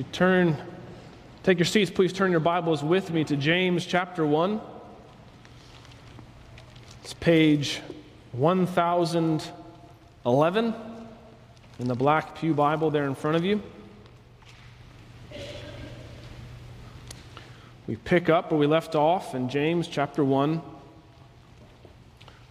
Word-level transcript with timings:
you 0.00 0.06
turn, 0.12 0.56
take 1.42 1.58
your 1.58 1.66
seats, 1.66 1.90
please 1.90 2.10
turn 2.10 2.30
your 2.30 2.40
Bibles 2.40 2.82
with 2.82 3.10
me 3.10 3.22
to 3.22 3.36
James 3.36 3.84
chapter 3.84 4.24
1. 4.24 4.58
It's 7.04 7.12
page 7.12 7.82
1011 8.32 10.74
in 11.80 11.86
the 11.86 11.94
Black 11.94 12.34
Pew 12.34 12.54
Bible 12.54 12.90
there 12.90 13.04
in 13.04 13.14
front 13.14 13.36
of 13.36 13.44
you. 13.44 13.62
We 17.86 17.96
pick 17.96 18.30
up 18.30 18.50
where 18.50 18.58
we 18.58 18.66
left 18.66 18.94
off 18.94 19.34
in 19.34 19.50
James 19.50 19.86
chapter 19.86 20.24
1, 20.24 20.62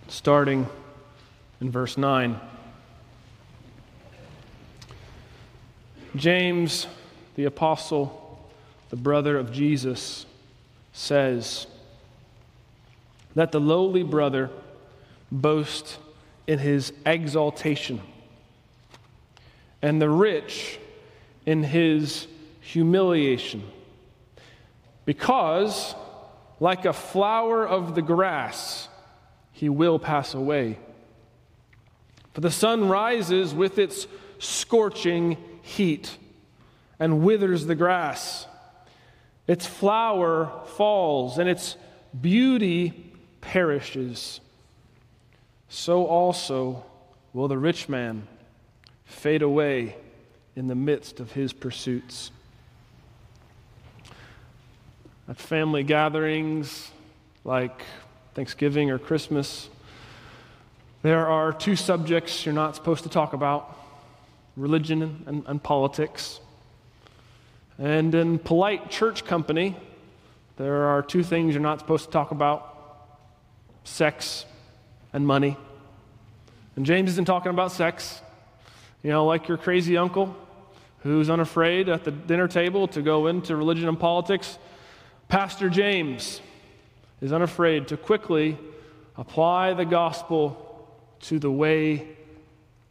starting 0.08 0.68
in 1.62 1.72
verse 1.72 1.98
9. 1.98 2.40
James, 6.16 6.86
the 7.40 7.46
apostle, 7.46 8.38
the 8.90 8.98
brother 8.98 9.38
of 9.38 9.50
Jesus, 9.50 10.25
says, 10.92 11.68
Let 13.34 13.54
the 13.54 13.62
lowly 13.62 14.04
brother 14.04 14.50
boast 15.32 16.00
in 16.48 16.60
his 16.60 16.92
exaltation, 17.06 18.02
and 19.82 20.02
the 20.02 20.10
rich 20.10 20.79
in 21.46 21.64
his 21.64 22.28
humiliation. 22.60 23.64
Because, 25.06 25.96
like 26.60 26.84
a 26.84 26.92
flower 26.92 27.65
of 27.65 27.96
the 27.96 28.01
grass, 28.01 28.90
he 29.54 29.70
will 29.70 29.98
pass 29.98 30.34
away. 30.34 30.78
For 32.34 32.42
the 32.42 32.52
sun 32.52 32.90
rises 32.90 33.53
with 33.53 33.80
its 33.80 34.08
scorching 34.40 35.38
heat 35.62 36.17
and 37.00 37.23
withers 37.23 37.66
the 37.66 37.76
grass. 37.76 38.45
Its 39.48 39.66
flower 39.66 40.52
falls 40.76 41.38
and 41.38 41.50
its 41.50 41.76
beauty 42.20 43.14
perishes. 43.42 44.40
So 45.70 46.06
also 46.06 46.84
will 47.34 47.48
the 47.48 47.58
rich 47.58 47.88
man 47.88 48.28
fade 49.06 49.42
away 49.42 49.96
in 50.56 50.68
the 50.68 50.76
midst 50.76 51.20
of 51.20 51.32
his 51.32 51.54
pursuits. 51.54 52.32
At 55.28 55.38
family 55.38 55.84
gatherings 55.84 56.92
like 57.44 57.84
Thanksgiving 58.34 58.92
or 58.92 58.98
Christmas, 58.98 59.70
there 61.02 61.28
are 61.28 61.54
two 61.54 61.76
subjects 61.76 62.45
you're 62.45 62.54
not 62.54 62.76
supposed 62.76 63.04
to 63.04 63.10
talk 63.10 63.34
about 63.34 63.78
religion 64.58 65.23
and, 65.26 65.44
and, 65.48 65.64
politics. 65.64 66.40
And 67.80 68.14
in 68.14 68.40
polite 68.40 68.92
church 68.92 69.24
company, 69.24 69.76
there 70.58 70.84
are 70.88 71.02
two 71.02 71.24
things 71.24 71.54
you're 71.56 71.64
not 71.64 71.80
supposed 71.80 72.06
to 72.06 72.12
talk 72.12 72.32
about 72.32 72.76
sex 73.86 74.46
and 75.14 75.26
money. 75.26 75.58
And 76.76 76.86
James 76.86 77.12
isn't 77.12 77.26
talking 77.26 77.52
about 77.52 77.72
sex. 77.72 78.22
You 79.02 79.12
know, 79.12 79.26
like 79.26 79.48
your 79.48 79.58
crazy 79.58 79.98
uncle 79.98 80.36
who's 81.04 81.30
unafraid 81.30 81.88
at 81.88 82.04
the 82.04 82.12
dinner 82.12 82.50
table 82.50 82.88
to 82.90 83.02
go 83.02 83.28
into 83.28 83.56
religion 83.56 83.88
and 83.88 83.98
politics. 83.98 84.58
Pastor 85.30 85.70
James 85.70 86.42
is 87.22 87.32
unafraid 87.32 87.88
to 87.88 87.98
quickly 87.98 88.58
apply 89.18 89.74
the 89.74 89.86
gospel 89.86 90.86
to 91.22 91.40
the 91.40 91.52
way 91.52 92.08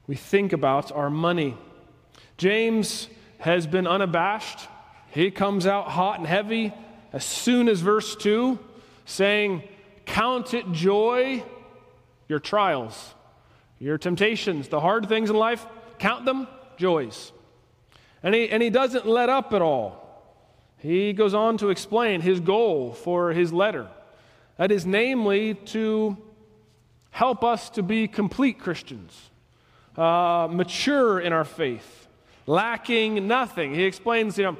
we 0.06 0.14
think 0.14 0.54
about 0.54 0.90
our 0.92 1.10
money. 1.10 1.56
James 2.38 3.08
has 3.38 3.66
been 3.66 3.86
unabashed. 3.86 4.68
He 5.10 5.30
comes 5.30 5.66
out 5.66 5.88
hot 5.88 6.18
and 6.18 6.26
heavy 6.26 6.72
as 7.12 7.24
soon 7.24 7.68
as 7.68 7.80
verse 7.80 8.14
2, 8.16 8.58
saying, 9.04 9.62
Count 10.04 10.54
it 10.54 10.70
joy, 10.72 11.42
your 12.28 12.38
trials, 12.38 13.14
your 13.78 13.98
temptations, 13.98 14.68
the 14.68 14.80
hard 14.80 15.08
things 15.08 15.30
in 15.30 15.36
life, 15.36 15.66
count 15.98 16.24
them 16.24 16.46
joys. 16.76 17.32
And 18.22 18.34
he, 18.34 18.48
and 18.50 18.62
he 18.62 18.70
doesn't 18.70 19.06
let 19.06 19.28
up 19.28 19.52
at 19.52 19.62
all. 19.62 20.04
He 20.78 21.12
goes 21.12 21.34
on 21.34 21.58
to 21.58 21.70
explain 21.70 22.20
his 22.20 22.40
goal 22.40 22.92
for 22.92 23.32
his 23.32 23.52
letter. 23.52 23.88
That 24.56 24.70
is, 24.70 24.86
namely, 24.86 25.54
to 25.54 26.16
help 27.10 27.42
us 27.42 27.70
to 27.70 27.82
be 27.82 28.08
complete 28.08 28.58
Christians 28.58 29.30
uh, 29.98 30.48
mature 30.50 31.18
in 31.18 31.32
our 31.32 31.44
faith, 31.44 32.06
lacking 32.46 33.26
nothing. 33.26 33.74
He 33.74 33.84
explains, 33.84 34.38
you 34.38 34.44
know, 34.44 34.56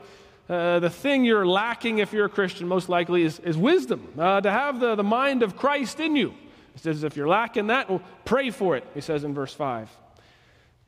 uh, 0.49 0.81
the 0.81 0.91
thing 0.91 1.25
you're 1.25 1.47
lacking 1.47 1.99
if 1.99 2.13
you're 2.13 2.27
a 2.27 2.31
Christian 2.31 2.67
most 2.69 2.89
likely 2.89 3.23
is, 3.23 3.39
is 3.41 3.57
wisdom, 3.57 4.09
uh, 4.19 4.41
to 4.41 4.51
have 4.51 4.81
the, 4.81 4.95
the 4.95 5.05
mind 5.05 5.43
of 5.43 5.57
Christ 5.57 6.01
in 6.01 6.17
you. 6.17 6.31
He 6.73 6.79
says, 6.79 7.03
if 7.03 7.17
you're 7.17 7.29
lacking 7.29 7.67
that, 7.67 7.91
well, 7.91 8.03
pray 8.25 8.51
for 8.51 8.77
it, 8.77 8.85
he 8.95 9.01
says 9.01 9.25
in 9.25 9.35
verse 9.35 9.53
5. 9.53 9.91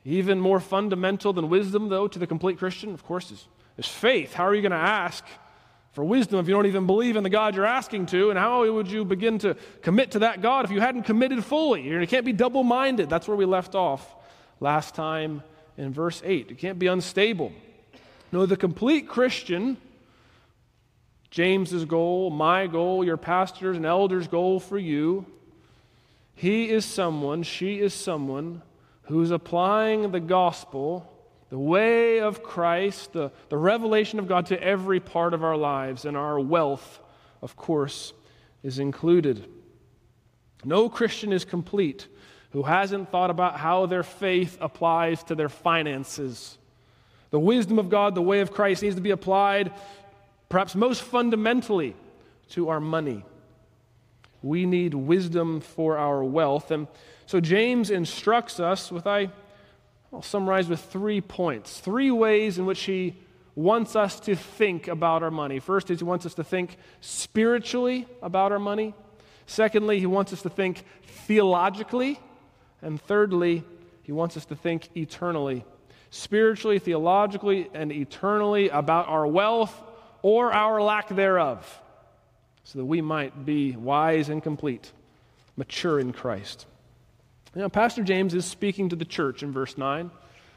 Even 0.05 0.41
more 0.41 0.61
fundamental 0.61 1.33
than 1.33 1.51
wisdom, 1.51 1.89
though, 1.89 2.09
to 2.09 2.19
the 2.19 2.27
complete 2.27 2.59
Christian, 2.59 2.95
of 2.95 3.05
course, 3.05 3.31
is, 3.31 3.47
is 3.77 3.87
faith. 3.87 4.33
How 4.33 4.45
are 4.45 4.55
you 4.55 4.63
going 4.63 4.73
to 4.73 4.79
ask 4.79 5.25
for 5.93 6.05
wisdom 6.05 6.39
if 6.39 6.49
you 6.49 6.55
don't 6.55 6.67
even 6.67 6.87
believe 6.87 7.17
in 7.17 7.23
the 7.23 7.29
God 7.29 7.55
you're 7.55 7.67
asking 7.67 8.07
to? 8.07 8.31
And 8.31 8.39
how 8.39 8.71
would 8.73 8.91
you 8.91 9.05
begin 9.05 9.39
to 9.41 9.57
commit 9.83 10.13
to 10.13 10.21
that 10.21 10.41
God 10.41 10.65
if 10.65 10.71
you 10.71 10.81
hadn't 10.81 11.03
committed 11.03 11.45
fully? 11.45 11.83
You 11.83 12.07
can't 12.07 12.25
be 12.25 12.33
double 12.33 12.63
minded. 12.63 13.11
That's 13.11 13.29
where 13.29 13.37
we 13.37 13.45
left 13.45 13.75
off 13.75 14.15
last 14.59 14.95
time 14.95 15.43
in 15.77 15.93
verse 15.93 16.23
8. 16.25 16.49
You 16.49 16.57
can't 16.57 16.79
be 16.79 16.87
unstable. 16.87 17.53
No, 18.33 18.47
the 18.47 18.57
complete 18.57 19.09
Christian, 19.09 19.77
James's 21.31 21.85
goal, 21.85 22.31
my 22.31 22.67
goal, 22.67 23.05
your 23.05 23.17
pastor's 23.17 23.77
and 23.77 23.87
elder's 23.87 24.29
goal 24.29 24.61
for 24.61 24.79
you, 24.79 25.27
he 26.35 26.71
is 26.71 26.85
someone, 26.85 27.43
she 27.43 27.81
is 27.81 27.93
someone 27.93 28.63
who's 29.03 29.31
applying 29.31 30.11
the 30.11 30.21
gospel, 30.21 31.07
the 31.51 31.59
way 31.59 32.21
of 32.21 32.43
Christ, 32.43 33.13
the, 33.13 33.33
the 33.49 33.57
revelation 33.57 34.19
of 34.19 34.29
God 34.29 34.47
to 34.47 34.63
every 34.63 35.01
part 35.01 35.35
of 35.35 35.43
our 35.43 35.57
lives, 35.57 36.05
and 36.05 36.17
our 36.17 36.39
wealth, 36.39 37.01
of 37.43 37.57
course, 37.57 38.13
is 38.63 38.79
included. 38.79 39.49
No 40.65 40.89
Christian 40.89 41.33
is 41.33 41.45
complete 41.45 42.07
who 42.51 42.63
hasn't 42.63 43.11
thought 43.11 43.31
about 43.31 43.57
how 43.59 43.87
their 43.87 44.03
faith 44.03 44.57
applies 44.61 45.23
to 45.25 45.35
their 45.35 45.49
finances. 45.49 46.59
The 47.31 47.41
wisdom 47.41 47.79
of 47.79 47.89
God, 47.89 48.15
the 48.15 48.23
way 48.23 48.41
of 48.41 48.53
Christ, 48.53 48.83
needs 48.83 48.97
to 48.97 49.01
be 49.01 49.11
applied 49.11 49.73
perhaps 50.49 50.75
most 50.75 51.03
fundamentally 51.03 51.95
to 52.51 52.69
our 52.69 52.81
money. 52.81 53.25
We 54.43 54.67
need 54.67 54.95
wisdom 54.95 55.61
for 55.61 55.97
our 55.97 56.25
wealth. 56.25 56.71
And 56.71 56.89
so 57.27 57.41
James 57.41 57.91
instructs 57.91 58.59
us 58.59 58.91
with, 58.91 59.07
I, 59.07 59.31
I'll 60.13 60.23
summarize 60.23 60.69
with 60.69 60.81
three 60.81 61.21
points, 61.21 61.79
three 61.79 62.11
ways 62.11 62.59
in 62.59 62.67
which 62.67 62.83
he 62.83 63.17
wants 63.55 63.95
us 63.95 64.19
to 64.21 64.35
think 64.35 64.89
about 64.89 65.23
our 65.23 65.31
money. 65.31 65.61
First 65.61 65.91
is 65.91 66.01
he 66.01 66.05
wants 66.05 66.27
us 66.27 66.35
to 66.35 66.45
think 66.45 66.79
spiritually 67.01 68.09
about 68.23 68.51
our 68.51 68.59
money. 68.59 68.95
Secondly, 69.47 70.01
he 70.01 70.07
wants 70.07 70.33
us 70.33 70.43
to 70.43 70.51
think 70.51 70.85
theologically 71.05 72.19
and 72.83 73.01
thirdly, 73.01 73.65
he 74.03 74.13
wants 74.13 74.37
us 74.37 74.45
to 74.47 74.57
think 74.57 74.89
eternally, 74.97 75.65
spiritually, 76.11 76.79
theologically, 76.79 77.71
and 77.73 77.91
eternally 77.93 78.69
about 78.69 79.09
our 79.09 79.27
wealth 79.27 79.75
or 80.23 80.53
our 80.53 80.83
lack 80.83 81.09
thereof, 81.09 81.81
so 82.65 82.79
that 82.79 82.85
we 82.85 83.01
might 83.01 83.47
be 83.47 83.73
wise 83.73 84.29
and 84.29 84.43
complete, 84.43 84.93
mature 85.57 85.99
in 85.99 86.13
Christ. 86.13 86.67
Now, 87.55 87.69
Pastor 87.69 88.03
James 88.03 88.35
is 88.35 88.45
speaking 88.45 88.89
to 88.91 88.97
the 88.97 89.05
church 89.05 89.43
in 89.43 89.51
verse 89.51 89.79
9 89.79 90.11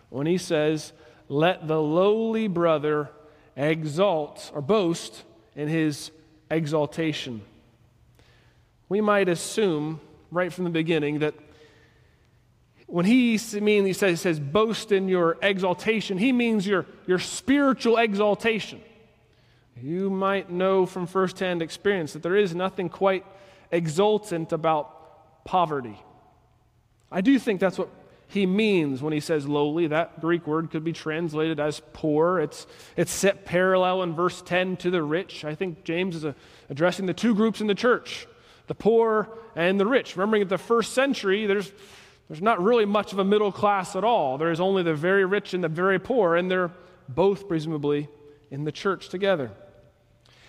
when 0.09 0.27
he 0.27 0.37
says, 0.37 0.93
Let 1.29 1.67
the 1.67 1.81
lowly 1.81 2.47
brother 2.47 3.09
exalt 3.55 4.51
or 4.53 4.61
boast 4.61 5.23
in 5.55 5.67
his 5.67 6.11
exaltation. 6.51 7.41
We 8.89 9.01
might 9.01 9.29
assume 9.29 10.01
right 10.29 10.53
from 10.53 10.65
the 10.65 10.69
beginning 10.69 11.19
that 11.19 11.33
when 12.87 13.05
he 13.05 13.39
means 13.61 13.87
he 13.87 13.93
says, 13.93 14.21
says 14.21 14.39
boast 14.39 14.91
in 14.91 15.07
your 15.07 15.37
exaltation, 15.41 16.17
he 16.17 16.31
means 16.31 16.67
your, 16.67 16.85
your 17.07 17.19
spiritual 17.19 17.97
exaltation. 17.97 18.81
You 19.81 20.09
might 20.09 20.49
know 20.49 20.85
from 20.85 21.07
firsthand 21.07 21.61
experience 21.61 22.13
that 22.13 22.23
there 22.23 22.35
is 22.35 22.53
nothing 22.53 22.89
quite 22.89 23.25
exultant 23.71 24.51
about 24.51 25.43
poverty. 25.45 25.99
I 27.11 27.21
do 27.21 27.37
think 27.39 27.59
that's 27.59 27.77
what 27.77 27.89
he 28.27 28.45
means 28.45 29.01
when 29.01 29.13
he 29.13 29.19
says 29.19 29.47
lowly. 29.47 29.87
That 29.87 30.19
Greek 30.19 30.47
word 30.47 30.71
could 30.71 30.83
be 30.83 30.93
translated 30.93 31.59
as 31.59 31.81
poor. 31.93 32.39
It's, 32.39 32.65
it's 32.97 33.11
set 33.11 33.45
parallel 33.45 34.03
in 34.03 34.15
verse 34.15 34.41
10 34.41 34.77
to 34.77 34.89
the 34.89 35.03
rich. 35.03 35.45
I 35.45 35.55
think 35.55 35.83
James 35.83 36.15
is 36.15 36.23
a, 36.23 36.35
addressing 36.69 37.05
the 37.05 37.13
two 37.13 37.35
groups 37.35 37.61
in 37.61 37.67
the 37.67 37.75
church 37.75 38.27
the 38.67 38.75
poor 38.75 39.27
and 39.57 39.77
the 39.77 39.85
rich. 39.85 40.15
Remembering 40.15 40.41
at 40.41 40.49
the 40.49 40.57
first 40.57 40.93
century, 40.93 41.45
there's 41.45 41.71
there's 42.33 42.41
not 42.41 42.63
really 42.63 42.85
much 42.85 43.13
of 43.13 43.19
a 43.19 43.23
middle 43.23 43.51
class 43.51 43.95
at 43.95 44.03
all. 44.03 44.39
There 44.39 44.49
is 44.49 44.59
only 44.59 44.81
the 44.81 44.95
very 44.95 45.23
rich 45.23 45.53
and 45.53 45.63
the 45.63 45.67
very 45.67 45.99
poor, 45.99 46.35
and 46.35 46.49
they're 46.49 46.71
both 47.07 47.47
presumably 47.47 48.09
in 48.49 48.63
the 48.63 48.71
church 48.71 49.09
together. 49.09 49.51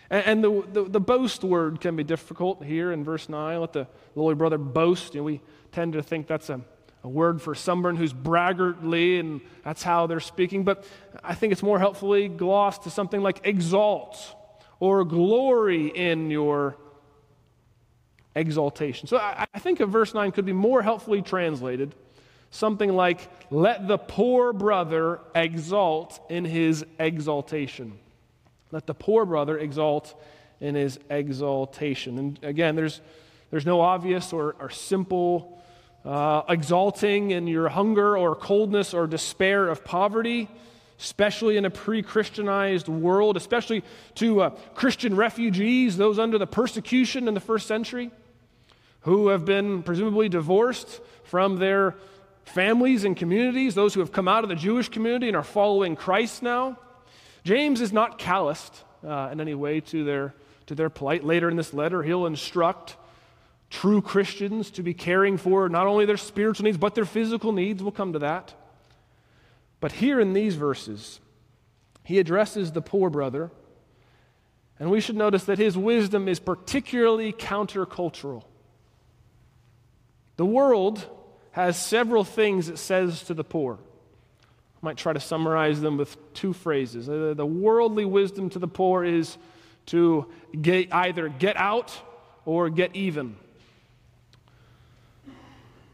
And, 0.08 0.24
and 0.24 0.44
the, 0.44 0.64
the, 0.72 0.84
the, 0.84 1.00
boast 1.00 1.44
word 1.44 1.82
can 1.82 1.94
be 1.94 2.02
difficult 2.02 2.64
here 2.64 2.90
in 2.90 3.04
verse 3.04 3.28
9. 3.28 3.60
Let 3.60 3.74
the 3.74 3.86
lowly 4.14 4.34
brother 4.34 4.56
boast. 4.56 5.14
You 5.14 5.20
know, 5.20 5.24
we 5.24 5.42
tend 5.72 5.92
to 5.92 6.02
think 6.02 6.26
that's 6.26 6.48
a, 6.48 6.62
a 7.02 7.08
word 7.10 7.42
for 7.42 7.54
someone 7.54 7.96
who's 7.96 8.14
braggartly, 8.14 9.18
and 9.18 9.42
that's 9.62 9.82
how 9.82 10.06
they're 10.06 10.20
speaking. 10.20 10.64
But 10.64 10.86
I 11.22 11.34
think 11.34 11.52
it's 11.52 11.62
more 11.62 11.78
helpfully 11.78 12.28
glossed 12.28 12.84
to 12.84 12.90
something 12.90 13.20
like 13.20 13.42
exalt 13.44 14.34
or 14.80 15.04
glory 15.04 15.88
in 15.88 16.30
your 16.30 16.78
exaltation. 18.34 19.06
So 19.06 19.16
I, 19.16 19.46
I 19.52 19.58
think 19.58 19.80
of 19.80 19.90
verse 19.90 20.14
9 20.14 20.32
could 20.32 20.46
be 20.46 20.52
more 20.52 20.82
helpfully 20.82 21.22
translated 21.22 21.94
something 22.54 22.94
like, 22.94 23.28
Let 23.50 23.88
the 23.88 23.98
poor 23.98 24.52
brother 24.52 25.20
exalt 25.34 26.20
in 26.30 26.44
his 26.44 26.84
exaltation. 26.98 27.98
Let 28.70 28.86
the 28.86 28.94
poor 28.94 29.26
brother 29.26 29.58
exalt 29.58 30.14
in 30.60 30.74
his 30.74 30.98
exaltation. 31.10 32.18
And 32.18 32.38
again, 32.42 32.76
there's, 32.76 33.00
there's 33.50 33.66
no 33.66 33.80
obvious 33.80 34.32
or, 34.32 34.56
or 34.58 34.70
simple 34.70 35.62
uh, 36.04 36.42
exalting 36.48 37.30
in 37.30 37.46
your 37.46 37.68
hunger 37.68 38.16
or 38.16 38.34
coldness 38.34 38.94
or 38.94 39.06
despair 39.06 39.68
of 39.68 39.84
poverty, 39.84 40.48
especially 40.98 41.56
in 41.56 41.64
a 41.64 41.70
pre 41.70 42.02
Christianized 42.02 42.88
world, 42.88 43.36
especially 43.36 43.82
to 44.16 44.42
uh, 44.42 44.50
Christian 44.74 45.16
refugees, 45.16 45.96
those 45.96 46.18
under 46.18 46.38
the 46.38 46.46
persecution 46.46 47.26
in 47.26 47.34
the 47.34 47.40
first 47.40 47.66
century, 47.66 48.10
who 49.04 49.28
have 49.28 49.44
been 49.44 49.82
presumably 49.82 50.28
divorced 50.28 51.00
from 51.24 51.56
their 51.56 51.94
families 52.44 53.04
and 53.04 53.16
communities, 53.16 53.74
those 53.74 53.94
who 53.94 54.00
have 54.00 54.12
come 54.12 54.28
out 54.28 54.44
of 54.44 54.48
the 54.48 54.56
Jewish 54.56 54.88
community 54.88 55.28
and 55.28 55.36
are 55.36 55.42
following 55.42 55.96
Christ 55.96 56.42
now. 56.42 56.78
James 57.44 57.80
is 57.80 57.92
not 57.92 58.18
calloused 58.18 58.82
uh, 59.06 59.28
in 59.30 59.40
any 59.40 59.54
way 59.54 59.80
to 59.80 60.04
their, 60.04 60.34
to 60.66 60.74
their 60.74 60.90
plight. 60.90 61.22
Later 61.24 61.50
in 61.50 61.56
this 61.56 61.74
letter, 61.74 62.02
he'll 62.02 62.26
instruct 62.26 62.96
true 63.68 64.00
Christians 64.00 64.70
to 64.72 64.82
be 64.82 64.94
caring 64.94 65.36
for 65.36 65.68
not 65.68 65.86
only 65.86 66.06
their 66.06 66.16
spiritual 66.16 66.64
needs, 66.64 66.78
but 66.78 66.94
their 66.94 67.04
physical 67.04 67.52
needs. 67.52 67.82
We'll 67.82 67.92
come 67.92 68.14
to 68.14 68.20
that. 68.20 68.54
But 69.80 69.92
here 69.92 70.18
in 70.18 70.32
these 70.32 70.54
verses, 70.54 71.20
he 72.04 72.18
addresses 72.18 72.72
the 72.72 72.80
poor 72.80 73.10
brother, 73.10 73.50
and 74.78 74.90
we 74.90 75.00
should 75.00 75.16
notice 75.16 75.44
that 75.44 75.58
his 75.58 75.76
wisdom 75.76 76.26
is 76.26 76.40
particularly 76.40 77.34
countercultural. 77.34 78.44
The 80.36 80.46
world 80.46 81.06
has 81.52 81.80
several 81.80 82.24
things 82.24 82.68
it 82.68 82.78
says 82.78 83.22
to 83.24 83.34
the 83.34 83.44
poor. 83.44 83.78
I 84.44 84.78
might 84.82 84.96
try 84.96 85.12
to 85.12 85.20
summarize 85.20 85.80
them 85.80 85.96
with 85.96 86.16
two 86.34 86.52
phrases. 86.52 87.06
The 87.06 87.46
worldly 87.46 88.04
wisdom 88.04 88.50
to 88.50 88.58
the 88.58 88.68
poor 88.68 89.04
is 89.04 89.38
to 89.86 90.26
get, 90.60 90.92
either 90.92 91.28
get 91.28 91.56
out 91.56 91.96
or 92.44 92.70
get 92.70 92.96
even. 92.96 93.36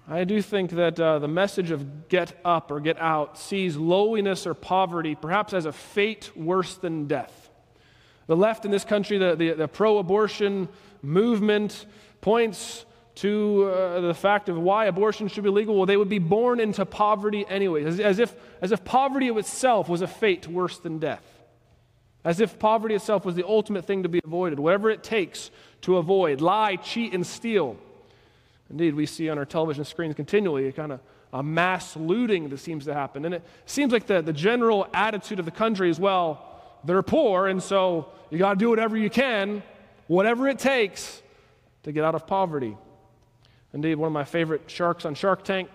I 0.08 0.24
do 0.24 0.42
think 0.42 0.70
that 0.72 0.98
uh, 0.98 1.20
the 1.20 1.28
message 1.28 1.70
of 1.70 2.08
get 2.08 2.36
up 2.44 2.72
or 2.72 2.80
get 2.80 2.98
out 2.98 3.38
sees 3.38 3.76
lowliness 3.76 4.44
or 4.44 4.54
poverty 4.54 5.14
perhaps 5.14 5.52
as 5.52 5.66
a 5.66 5.72
fate 5.72 6.32
worse 6.34 6.74
than 6.74 7.06
death. 7.06 7.48
The 8.26 8.36
left 8.36 8.64
in 8.64 8.72
this 8.72 8.84
country, 8.84 9.18
the, 9.18 9.36
the, 9.36 9.52
the 9.52 9.68
pro 9.68 9.98
abortion 9.98 10.68
movement, 11.00 11.86
points 12.20 12.86
to 13.20 13.64
uh, 13.64 14.00
the 14.00 14.14
fact 14.14 14.48
of 14.48 14.56
why 14.56 14.86
abortion 14.86 15.28
should 15.28 15.44
be 15.44 15.50
legal, 15.50 15.76
well, 15.76 15.84
they 15.84 15.98
would 15.98 16.08
be 16.08 16.18
born 16.18 16.58
into 16.58 16.86
poverty 16.86 17.44
anyway, 17.50 17.84
as, 17.84 18.00
as, 18.00 18.18
if, 18.18 18.34
as 18.62 18.72
if 18.72 18.82
poverty 18.82 19.28
itself 19.28 19.90
was 19.90 20.00
a 20.00 20.06
fate 20.06 20.48
worse 20.48 20.78
than 20.78 20.98
death. 20.98 21.22
As 22.24 22.40
if 22.40 22.58
poverty 22.58 22.94
itself 22.94 23.26
was 23.26 23.34
the 23.34 23.46
ultimate 23.46 23.84
thing 23.84 24.04
to 24.04 24.08
be 24.08 24.22
avoided, 24.24 24.58
whatever 24.58 24.88
it 24.88 25.04
takes 25.04 25.50
to 25.82 25.98
avoid, 25.98 26.40
lie, 26.40 26.76
cheat, 26.76 27.12
and 27.12 27.26
steal. 27.26 27.76
Indeed, 28.70 28.94
we 28.94 29.04
see 29.04 29.28
on 29.28 29.36
our 29.36 29.44
television 29.44 29.84
screens 29.84 30.14
continually 30.14 30.68
a 30.68 30.72
kind 30.72 30.92
of 30.92 31.00
a 31.34 31.42
mass 31.42 31.96
looting 31.96 32.48
that 32.48 32.58
seems 32.58 32.86
to 32.86 32.94
happen. 32.94 33.26
And 33.26 33.34
it 33.34 33.42
seems 33.66 33.92
like 33.92 34.06
the, 34.06 34.22
the 34.22 34.32
general 34.32 34.88
attitude 34.94 35.38
of 35.38 35.44
the 35.44 35.50
country 35.50 35.90
is 35.90 36.00
well, 36.00 36.42
they're 36.84 37.02
poor, 37.02 37.48
and 37.48 37.62
so 37.62 38.08
you 38.30 38.38
got 38.38 38.54
to 38.54 38.58
do 38.58 38.70
whatever 38.70 38.96
you 38.96 39.10
can, 39.10 39.62
whatever 40.06 40.48
it 40.48 40.58
takes 40.58 41.20
to 41.82 41.92
get 41.92 42.02
out 42.02 42.14
of 42.14 42.26
poverty. 42.26 42.78
Indeed, 43.72 43.96
one 43.96 44.08
of 44.08 44.12
my 44.12 44.24
favorite 44.24 44.62
sharks 44.66 45.04
on 45.04 45.14
Shark 45.14 45.44
Tank, 45.44 45.68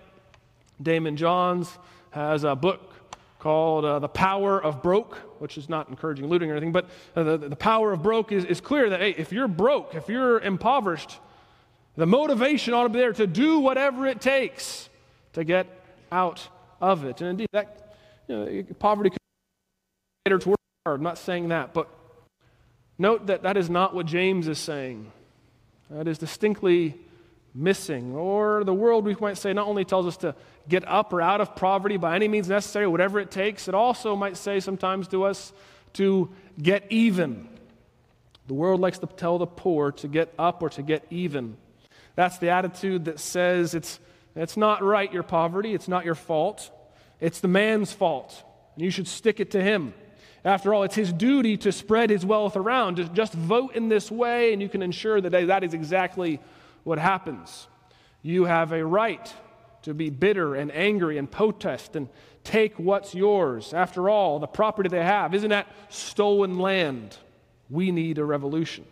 Daymond 0.82 1.16
Johns, 1.16 1.78
has 2.10 2.44
a 2.44 2.54
book 2.54 2.94
called 3.38 3.84
uh, 3.84 3.98
The 3.98 4.08
Power 4.08 4.62
of 4.62 4.82
Broke, 4.82 5.16
which 5.40 5.56
is 5.56 5.68
not 5.68 5.88
encouraging 5.88 6.26
looting 6.26 6.50
or 6.50 6.54
anything, 6.54 6.72
but 6.72 6.88
uh, 7.14 7.22
the, 7.22 7.38
the 7.38 7.56
power 7.56 7.92
of 7.92 8.02
broke 8.02 8.32
is, 8.32 8.44
is 8.44 8.60
clear 8.60 8.90
that, 8.90 9.00
hey, 9.00 9.10
if 9.10 9.32
you're 9.32 9.48
broke, 9.48 9.94
if 9.94 10.08
you're 10.08 10.40
impoverished, 10.40 11.18
the 11.96 12.06
motivation 12.06 12.74
ought 12.74 12.84
to 12.84 12.88
be 12.88 12.98
there 12.98 13.12
to 13.12 13.26
do 13.26 13.58
whatever 13.58 14.06
it 14.06 14.20
takes 14.20 14.88
to 15.34 15.44
get 15.44 15.66
out 16.10 16.48
of 16.80 17.04
it. 17.04 17.20
And 17.20 17.30
indeed, 17.30 17.48
that 17.52 17.96
you 18.28 18.36
know, 18.36 18.62
poverty 18.78 19.10
can 19.10 20.38
to 20.38 20.48
work 20.48 20.58
hard. 20.84 21.00
I'm 21.00 21.04
not 21.04 21.18
saying 21.18 21.48
that, 21.48 21.72
but 21.72 21.88
note 22.98 23.26
that 23.26 23.42
that 23.42 23.56
is 23.56 23.70
not 23.70 23.94
what 23.94 24.06
James 24.06 24.48
is 24.48 24.58
saying. 24.58 25.12
That 25.90 26.08
is 26.08 26.18
distinctly 26.18 26.96
missing. 27.56 28.14
Or 28.14 28.62
the 28.62 28.74
world, 28.74 29.04
we 29.04 29.16
might 29.18 29.38
say, 29.38 29.52
not 29.52 29.66
only 29.66 29.84
tells 29.84 30.06
us 30.06 30.18
to 30.18 30.34
get 30.68 30.86
up 30.86 31.12
or 31.12 31.22
out 31.22 31.40
of 31.40 31.56
poverty 31.56 31.96
by 31.96 32.14
any 32.14 32.28
means 32.28 32.48
necessary, 32.48 32.86
whatever 32.86 33.18
it 33.18 33.30
takes, 33.30 33.66
it 33.66 33.74
also 33.74 34.14
might 34.14 34.36
say 34.36 34.60
sometimes 34.60 35.08
to 35.08 35.24
us 35.24 35.52
to 35.94 36.30
get 36.60 36.84
even. 36.90 37.48
The 38.46 38.54
world 38.54 38.80
likes 38.80 38.98
to 38.98 39.06
tell 39.06 39.38
the 39.38 39.46
poor 39.46 39.90
to 39.92 40.08
get 40.08 40.32
up 40.38 40.62
or 40.62 40.68
to 40.70 40.82
get 40.82 41.04
even. 41.10 41.56
That's 42.14 42.38
the 42.38 42.50
attitude 42.50 43.06
that 43.06 43.18
says 43.18 43.74
it's, 43.74 43.98
it's 44.34 44.56
not 44.56 44.82
right, 44.82 45.12
your 45.12 45.22
poverty, 45.22 45.74
it's 45.74 45.88
not 45.88 46.04
your 46.04 46.14
fault, 46.14 46.70
it's 47.20 47.40
the 47.40 47.48
man's 47.48 47.92
fault, 47.92 48.42
and 48.74 48.84
you 48.84 48.90
should 48.90 49.08
stick 49.08 49.40
it 49.40 49.52
to 49.52 49.62
him. 49.62 49.94
After 50.44 50.72
all, 50.72 50.84
it's 50.84 50.94
his 50.94 51.12
duty 51.12 51.56
to 51.58 51.72
spread 51.72 52.08
his 52.08 52.24
wealth 52.24 52.56
around. 52.56 53.10
Just 53.14 53.32
vote 53.32 53.74
in 53.74 53.88
this 53.88 54.12
way, 54.12 54.52
and 54.52 54.62
you 54.62 54.68
can 54.68 54.80
ensure 54.80 55.20
that 55.20 55.30
that 55.32 55.64
is 55.64 55.74
exactly 55.74 56.38
what 56.86 57.00
happens. 57.00 57.66
You 58.22 58.44
have 58.44 58.70
a 58.70 58.84
right 58.84 59.34
to 59.82 59.92
be 59.92 60.08
bitter 60.08 60.54
and 60.54 60.70
angry 60.70 61.18
and 61.18 61.28
protest 61.28 61.96
and 61.96 62.08
take 62.44 62.78
what's 62.78 63.12
yours. 63.12 63.74
After 63.74 64.08
all, 64.08 64.38
the 64.38 64.46
property 64.46 64.88
they 64.88 65.02
have 65.02 65.34
isn't 65.34 65.50
that 65.50 65.66
stolen 65.88 66.60
land. 66.60 67.16
We 67.68 67.90
need 67.90 68.18
a 68.18 68.24
revolution. 68.24 68.84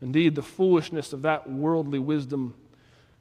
Indeed, 0.00 0.36
the 0.36 0.42
foolishness 0.42 1.12
of 1.12 1.22
that 1.22 1.50
worldly 1.50 1.98
wisdom 1.98 2.54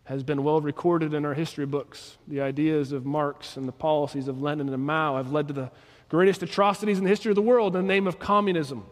has 0.04 0.22
been 0.22 0.44
well 0.44 0.62
recorded 0.62 1.16
in 1.16 1.26
our 1.26 1.34
history 1.34 1.66
books. 1.66 2.18
The 2.28 2.42
ideas 2.42 2.92
of 2.92 3.04
Marx 3.04 3.58
and 3.58 3.68
the 3.68 3.72
policies 3.72 4.28
of 4.28 4.44
Lenin 4.44 4.70
and 4.70 4.86
Mao 4.86 5.18
have 5.18 5.32
led 5.32 5.48
to 5.48 5.56
the 5.56 5.72
greatest 6.08 6.44
atrocities 6.44 7.00
in 7.00 7.06
the 7.06 7.10
history 7.10 7.32
of 7.32 7.36
the 7.36 7.42
world 7.42 7.76
in 7.76 7.82
the 7.82 7.94
name 7.94 8.06
of 8.06 8.20
communism. 8.20 8.86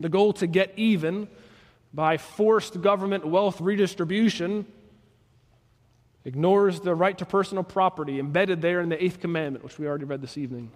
The 0.00 0.08
goal 0.08 0.32
to 0.34 0.48
get 0.48 0.72
even 0.76 1.28
by 1.92 2.16
forced 2.16 2.80
government 2.80 3.26
wealth 3.26 3.60
redistribution 3.60 4.66
ignores 6.24 6.80
the 6.80 6.94
right 6.94 7.16
to 7.18 7.24
personal 7.24 7.62
property 7.62 8.18
embedded 8.18 8.60
there 8.60 8.80
in 8.80 8.88
the 8.88 9.02
eighth 9.02 9.20
commandment, 9.20 9.64
which 9.64 9.78
we 9.78 9.86
already 9.86 10.04
read 10.04 10.20
this 10.20 10.36
evening. 10.36 10.70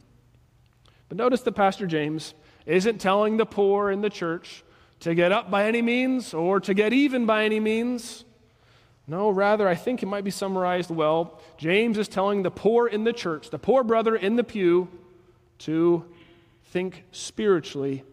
But 1.09 1.19
notice 1.19 1.43
that 1.43 1.53
Pastor 1.53 1.87
James 1.87 2.35
isn't 2.67 3.01
telling 3.01 3.37
the 3.37 3.45
poor 3.45 3.91
in 3.91 4.01
the 4.01 4.11
church 4.11 4.63
to 5.01 5.15
get 5.15 5.33
up 5.33 5.51
by 5.51 5.67
any 5.67 5.83
means 5.83 6.33
or 6.33 6.61
to 6.61 6.73
get 6.73 6.93
even 6.93 7.27
by 7.27 7.45
any 7.45 7.59
means. 7.59 8.25
No, 9.09 9.29
rather, 9.29 9.67
I 9.67 9.75
think 9.75 10.05
it 10.05 10.07
might 10.07 10.23
be 10.23 10.31
summarized 10.31 10.91
well. 10.91 11.41
James 11.59 11.99
is 11.99 12.07
telling 12.07 12.45
the 12.45 12.51
poor 12.51 12.87
in 12.87 13.03
the 13.03 13.13
church, 13.13 13.51
the 13.51 13.59
poor 13.59 13.83
brother 13.83 14.15
in 14.15 14.37
the 14.37 14.45
pew, 14.45 14.87
to 15.59 16.05
think 16.67 17.03
spiritually 17.11 18.05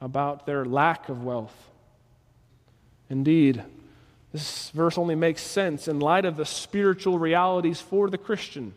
about 0.00 0.46
their 0.46 0.64
lack 0.64 1.10
of 1.10 1.22
wealth. 1.22 1.68
Indeed, 3.10 3.62
this 4.32 4.70
verse 4.70 4.98
only 4.98 5.14
makes 5.14 5.42
sense 5.42 5.88
in 5.88 6.00
light 6.00 6.24
of 6.24 6.36
the 6.36 6.44
spiritual 6.44 7.18
realities 7.18 7.80
for 7.80 8.10
the 8.10 8.18
Christian. 8.18 8.74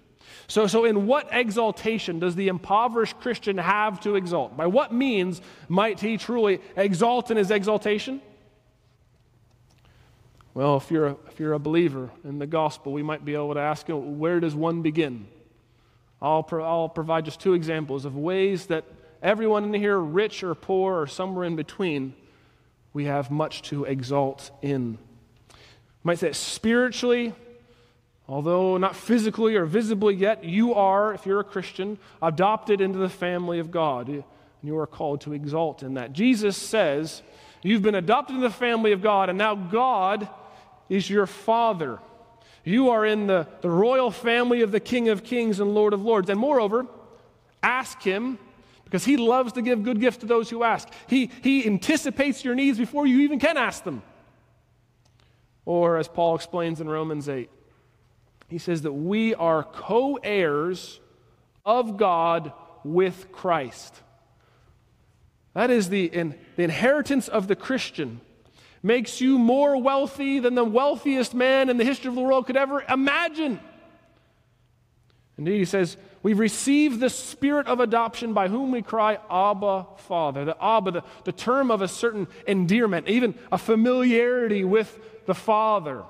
So, 0.48 0.68
so, 0.68 0.86
in 0.86 1.08
what 1.08 1.28
exaltation 1.32 2.20
does 2.20 2.36
the 2.36 2.48
impoverished 2.48 3.20
Christian 3.20 3.58
have 3.58 4.00
to 4.02 4.16
exalt? 4.16 4.56
By 4.56 4.68
what 4.68 4.94
means 4.94 5.42
might 5.68 6.00
he 6.00 6.18
truly 6.18 6.60
exalt 6.76 7.32
in 7.32 7.38
his 7.38 7.52
exaltation? 7.52 8.22
Well, 10.54 10.78
if 10.78 10.92
you're 10.92 11.08
a, 11.08 11.16
if 11.28 11.40
you're 11.40 11.54
a 11.54 11.60
believer 11.60 12.10
in 12.26 12.40
the 12.40 12.48
gospel, 12.48 12.92
we 12.92 13.04
might 13.04 13.24
be 13.24 13.34
able 13.34 13.54
to 13.54 13.60
ask, 13.60 13.88
where 13.88 14.40
does 14.40 14.54
one 14.54 14.82
begin? 14.82 15.28
I'll, 16.22 16.44
pro- 16.44 16.66
I'll 16.66 16.90
provide 16.90 17.26
just 17.26 17.40
two 17.40 17.54
examples 17.54 18.06
of 18.06 18.16
ways 18.16 18.68
that 18.68 18.84
everyone 19.24 19.64
in 19.64 19.74
here, 19.74 19.98
rich 19.98 20.44
or 20.44 20.54
poor 20.54 21.00
or 21.00 21.08
somewhere 21.08 21.46
in 21.46 21.56
between, 21.56 22.14
we 22.94 23.06
have 23.06 23.32
much 23.32 23.62
to 23.64 23.86
exalt 23.86 24.52
in. 24.62 24.98
You 25.50 25.58
might 26.04 26.20
say 26.20 26.32
spiritually, 26.34 27.34
Although 28.32 28.78
not 28.78 28.96
physically 28.96 29.58
or 29.58 29.66
visibly 29.66 30.16
yet, 30.16 30.46
you 30.46 30.74
are, 30.74 31.14
if 31.14 31.26
you're 31.26 31.42
a 31.42 31.44
Christian, 31.44 32.00
adopted 32.22 32.80
into 32.80 32.98
the 32.98 33.10
family 33.10 33.60
of 33.60 33.72
God. 33.72 34.08
And 34.08 34.24
you 34.64 34.78
are 34.78 34.88
called 34.88 35.20
to 35.22 35.34
exalt 35.34 35.84
in 35.84 35.96
that. 35.96 36.14
Jesus 36.14 36.56
says, 36.56 37.24
You've 37.62 37.82
been 37.82 37.94
adopted 37.94 38.38
into 38.38 38.48
the 38.48 38.54
family 38.54 38.94
of 38.94 39.02
God, 39.02 39.28
and 39.28 39.38
now 39.38 39.54
God 39.54 40.30
is 40.88 41.10
your 41.10 41.28
Father. 41.28 42.00
You 42.64 42.92
are 42.92 43.06
in 43.06 43.28
the, 43.28 43.48
the 43.60 43.70
royal 43.70 44.12
family 44.12 44.62
of 44.62 44.72
the 44.72 44.80
King 44.80 45.10
of 45.10 45.26
Kings 45.26 45.60
and 45.60 45.76
Lord 45.76 45.92
of 45.92 46.02
Lords. 46.02 46.30
And 46.30 46.40
moreover, 46.40 46.88
ask 47.62 48.02
Him 48.02 48.40
because 48.92 49.06
He 49.06 49.16
loves 49.16 49.54
to 49.54 49.62
give 49.62 49.84
good 49.84 50.02
gifts 50.02 50.18
to 50.18 50.26
those 50.26 50.50
who 50.50 50.64
ask. 50.64 50.90
He, 51.08 51.32
he 51.42 51.66
anticipates 51.66 52.44
your 52.44 52.56
needs 52.56 52.78
before 52.78 53.08
you 53.08 53.22
even 53.22 53.40
can 53.40 53.56
ask 53.56 53.86
them. 53.86 54.04
Or, 55.66 55.98
as 55.98 56.10
Paul 56.10 56.36
explains 56.36 56.82
in 56.82 56.90
Romans 56.90 57.30
8, 57.30 57.50
he 58.50 58.58
says 58.58 58.82
that 58.82 58.92
we 58.92 59.34
are 59.34 59.64
co 59.64 60.16
heirs 60.22 61.00
of 61.66 61.96
God 61.96 62.52
with 62.84 63.32
Christ. 63.32 63.96
That 65.54 65.70
is 65.70 65.88
the, 65.88 66.06
in, 66.06 66.36
the 66.58 66.64
inheritance 66.64 67.30
of 67.30 67.48
the 67.48 67.56
Christian 67.56 68.20
makes 68.84 69.22
you 69.22 69.40
more 69.40 69.82
wealthy 69.82 70.40
than 70.40 70.56
the 70.56 70.66
wealthiest 70.66 71.34
man 71.34 71.70
in 71.70 71.78
the 71.78 71.86
history 71.86 72.10
of 72.10 72.16
the 72.16 72.22
world 72.22 72.46
could 72.46 72.58
ever 72.58 72.84
imagine. 72.90 73.62
Indeed, 75.38 75.60
he 75.60 75.66
says, 75.66 75.96
We've 76.24 76.40
received 76.40 77.00
the 77.00 77.10
spirit 77.10 77.68
of 77.68 77.80
adoption 77.80 78.34
by 78.34 78.48
whom 78.48 78.72
we 78.72 78.82
cry, 78.82 79.18
Abba, 79.30 79.88
Father. 79.98 80.46
The 80.46 80.64
Abba, 80.64 80.92
the, 80.92 81.04
the 81.24 81.32
term 81.32 81.72
of 81.72 81.82
a 81.82 81.88
certain 81.88 82.28
endearment, 82.48 83.08
even 83.08 83.34
a 83.52 83.58
familiarity 83.58 84.64
with 84.64 85.00
the 85.26 85.34
Father. 85.34 86.04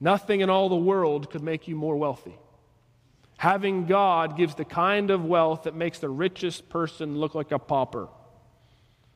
Nothing 0.00 0.40
in 0.40 0.50
all 0.50 0.68
the 0.68 0.76
world 0.76 1.30
could 1.30 1.42
make 1.42 1.66
you 1.66 1.74
more 1.74 1.96
wealthy. 1.96 2.36
Having 3.38 3.86
God 3.86 4.36
gives 4.36 4.54
the 4.54 4.64
kind 4.64 5.10
of 5.10 5.24
wealth 5.24 5.64
that 5.64 5.74
makes 5.74 5.98
the 5.98 6.08
richest 6.08 6.68
person 6.68 7.18
look 7.18 7.34
like 7.34 7.50
a 7.50 7.58
pauper. 7.58 8.08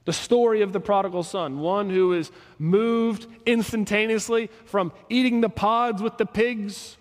The 0.07 0.13
story 0.13 0.63
of 0.63 0.73
the 0.73 0.81
prodigal 0.81 1.23
son, 1.23 1.61
one 1.61 1.91
who 1.91 2.13
is 2.13 2.33
moved 2.59 3.27
instantaneously 3.45 4.51
from 4.65 4.93
eating 5.09 5.41
the 5.41 5.49
pods 5.49 6.03
with 6.03 6.17
the 6.19 6.27
pigs 6.27 6.97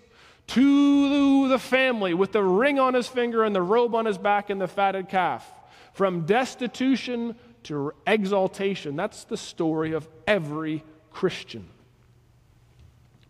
to 0.48 1.48
the 1.48 1.58
family 1.58 2.14
with 2.14 2.32
the 2.32 2.42
ring 2.42 2.78
on 2.78 2.94
his 2.94 3.08
finger 3.08 3.44
and 3.44 3.54
the 3.54 3.62
robe 3.62 3.94
on 3.94 4.04
his 4.06 4.18
back 4.18 4.50
and 4.50 4.60
the 4.60 4.68
fatted 4.68 5.08
calf. 5.08 5.50
From 5.92 6.26
destitution 6.26 7.36
to 7.64 7.92
exaltation. 8.06 8.96
That's 8.96 9.24
the 9.24 9.36
story 9.36 9.92
of 9.92 10.08
every 10.26 10.84
Christian. 11.10 11.68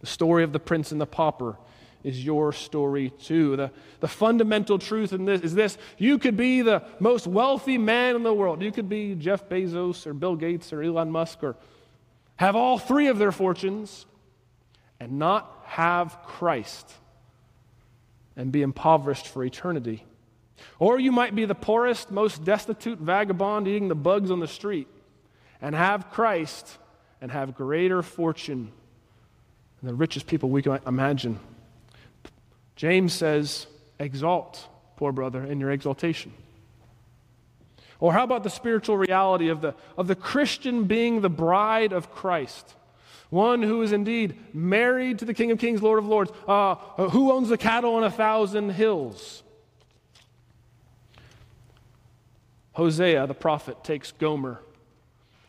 The 0.00 0.06
story 0.06 0.44
of 0.44 0.52
the 0.52 0.61
prince 0.61 0.92
and 0.92 1.00
the 1.00 1.06
pauper 1.06 1.56
is 2.04 2.25
your 2.25 2.52
story 2.52 3.11
too. 3.11 3.56
The, 3.56 3.70
the 4.00 4.08
fundamental 4.08 4.78
truth 4.78 5.12
in 5.12 5.25
this 5.25 5.40
is 5.40 5.54
this 5.54 5.78
you 5.96 6.18
could 6.18 6.37
be 6.37 6.62
the 6.62 6.82
most 7.00 7.26
wealthy 7.26 7.78
man 7.78 8.14
in 8.14 8.23
the 8.23 8.35
world. 8.35 8.62
You 8.62 8.70
could 8.73 8.88
be 8.88 9.14
Jeff 9.14 9.49
Bezos 9.49 10.06
or 10.06 10.12
Bill 10.12 10.37
Gates 10.37 10.73
or 10.73 10.82
Elon 10.82 11.11
Musk 11.11 11.42
or 11.42 11.56
have 12.37 12.54
all 12.54 12.78
three 12.78 13.06
of 13.08 13.18
their 13.18 13.32
fortunes 13.32 14.04
and 15.00 15.18
not 15.18 15.62
have 15.64 16.18
Christ 16.25 16.92
and 18.37 18.52
be 18.52 18.62
impoverished 18.62 19.28
for 19.28 19.45
eternity. 19.45 20.05
Or 20.78 20.99
you 20.99 21.12
might 21.12 21.35
be 21.35 21.45
the 21.45 21.55
poorest, 21.55 22.11
most 22.11 22.45
destitute 22.45 22.99
vagabond 22.99 23.69
eating 23.69 23.88
the 23.88 23.95
bugs 23.95 24.31
on 24.31 24.40
the 24.40 24.49
street 24.49 24.88
and 25.61 25.75
have 25.75 26.11
Christ 26.11 26.78
and 27.21 27.31
have 27.31 27.55
greater 27.55 28.02
fortune 28.02 28.73
than 29.81 29.88
the 29.88 29.95
richest 29.95 30.26
people 30.26 30.50
we 30.50 30.62
can 30.62 30.78
imagine. 30.87 31.38
James 32.76 33.12
says, 33.12 33.66
Exalt, 33.99 34.69
poor 34.97 35.12
brother, 35.12 35.43
in 35.43 35.61
your 35.61 35.71
exaltation. 35.71 36.33
Or 37.99 38.12
how 38.12 38.25
about 38.25 38.43
the 38.43 38.50
spiritual 38.50 38.99
reality 38.99 39.49
of 39.49 39.62
the, 39.62 39.75
of 39.97 40.07
the 40.07 40.14
Christian 40.14 40.85
being 40.85 41.23
the 41.23 41.31
bride 41.31 41.93
of 41.93 42.11
Christ? 42.11 42.75
One 43.30 43.62
who 43.62 43.83
is 43.83 43.92
indeed 43.92 44.37
married 44.54 45.18
to 45.18 45.25
the 45.25 45.35
King 45.35 45.50
of 45.50 45.59
Kings, 45.59 45.83
Lord 45.83 45.99
of 45.99 46.06
Lords, 46.06 46.30
uh, 46.47 46.76
who 47.11 47.33
owns 47.33 47.49
the 47.49 47.59
cattle 47.59 47.95
on 47.95 48.04
a 48.04 48.11
thousand 48.11 48.71
hills. 48.71 49.42
Hosea, 52.73 53.26
the 53.26 53.35
prophet, 53.35 53.83
takes 53.83 54.12
Gomer 54.12 54.61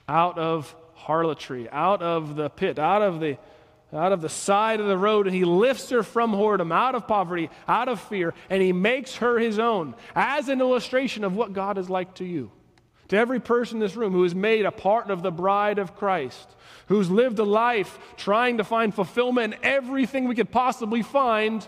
out 0.07 0.37
of 0.37 0.73
harlotry, 0.93 1.69
out 1.69 2.01
of 2.01 2.35
the 2.35 2.49
pit, 2.49 2.79
out 2.79 3.01
of 3.01 3.19
the 3.19 3.37
out 3.93 4.11
of 4.11 4.21
the 4.21 4.29
side 4.29 4.81
of 4.81 4.87
the 4.87 4.97
road, 4.97 5.27
and 5.27 5.35
he 5.35 5.45
lifts 5.45 5.89
her 5.91 6.03
from 6.03 6.33
whoredom, 6.33 6.73
out 6.73 6.93
of 6.93 7.07
poverty, 7.07 7.49
out 7.69 7.87
of 7.87 8.01
fear, 8.01 8.33
and 8.49 8.61
he 8.61 8.73
makes 8.73 9.15
her 9.15 9.39
his 9.39 9.59
own 9.59 9.95
as 10.13 10.49
an 10.49 10.59
illustration 10.59 11.23
of 11.23 11.37
what 11.37 11.53
God 11.53 11.77
is 11.77 11.89
like 11.89 12.13
to 12.15 12.25
you. 12.25 12.51
To 13.09 13.17
every 13.17 13.39
person 13.39 13.77
in 13.77 13.79
this 13.79 13.95
room 13.95 14.13
who 14.13 14.23
is 14.25 14.35
made 14.35 14.65
a 14.65 14.71
part 14.71 15.09
of 15.09 15.21
the 15.23 15.31
bride 15.31 15.79
of 15.79 15.95
Christ, 15.95 16.49
who's 16.87 17.09
lived 17.09 17.39
a 17.39 17.43
life 17.43 17.97
trying 18.17 18.57
to 18.57 18.63
find 18.63 18.93
fulfillment 18.93 19.53
in 19.53 19.59
everything 19.63 20.27
we 20.27 20.35
could 20.35 20.51
possibly 20.51 21.01
find, 21.01 21.65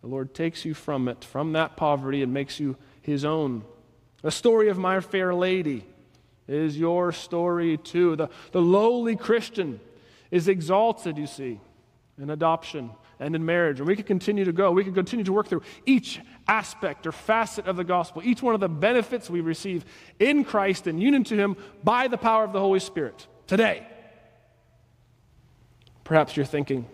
the 0.00 0.06
Lord 0.06 0.34
takes 0.34 0.64
you 0.64 0.74
from 0.74 1.08
it, 1.08 1.24
from 1.24 1.52
that 1.52 1.76
poverty, 1.76 2.22
and 2.22 2.32
makes 2.32 2.60
you 2.60 2.76
his 3.02 3.24
own. 3.24 3.64
The 4.22 4.30
story 4.30 4.68
of 4.68 4.78
my 4.78 5.00
fair 5.00 5.34
lady 5.34 5.84
is 6.46 6.78
your 6.78 7.12
story 7.12 7.76
too. 7.76 8.16
The, 8.16 8.28
the 8.52 8.62
lowly 8.62 9.16
Christian 9.16 9.80
is 10.30 10.46
exalted, 10.46 11.18
you 11.18 11.26
see, 11.26 11.60
in 12.20 12.30
adoption 12.30 12.90
and 13.20 13.34
in 13.34 13.44
marriage. 13.44 13.78
And 13.78 13.88
we 13.88 13.96
could 13.96 14.06
continue 14.06 14.44
to 14.44 14.52
go. 14.52 14.70
We 14.72 14.84
could 14.84 14.94
continue 14.94 15.24
to 15.24 15.32
work 15.32 15.48
through 15.48 15.62
each 15.86 16.20
aspect 16.46 17.06
or 17.06 17.12
facet 17.12 17.66
of 17.66 17.76
the 17.76 17.84
gospel, 17.84 18.22
each 18.24 18.42
one 18.42 18.54
of 18.54 18.60
the 18.60 18.68
benefits 18.68 19.28
we 19.30 19.40
receive 19.40 19.84
in 20.18 20.44
Christ 20.44 20.86
and 20.86 21.00
union 21.00 21.24
to 21.24 21.36
Him 21.36 21.56
by 21.82 22.08
the 22.08 22.18
power 22.18 22.44
of 22.44 22.52
the 22.52 22.60
Holy 22.60 22.80
Spirit 22.80 23.26
today. 23.46 23.86
Perhaps 26.04 26.36
you're 26.36 26.46
thinking, 26.46 26.86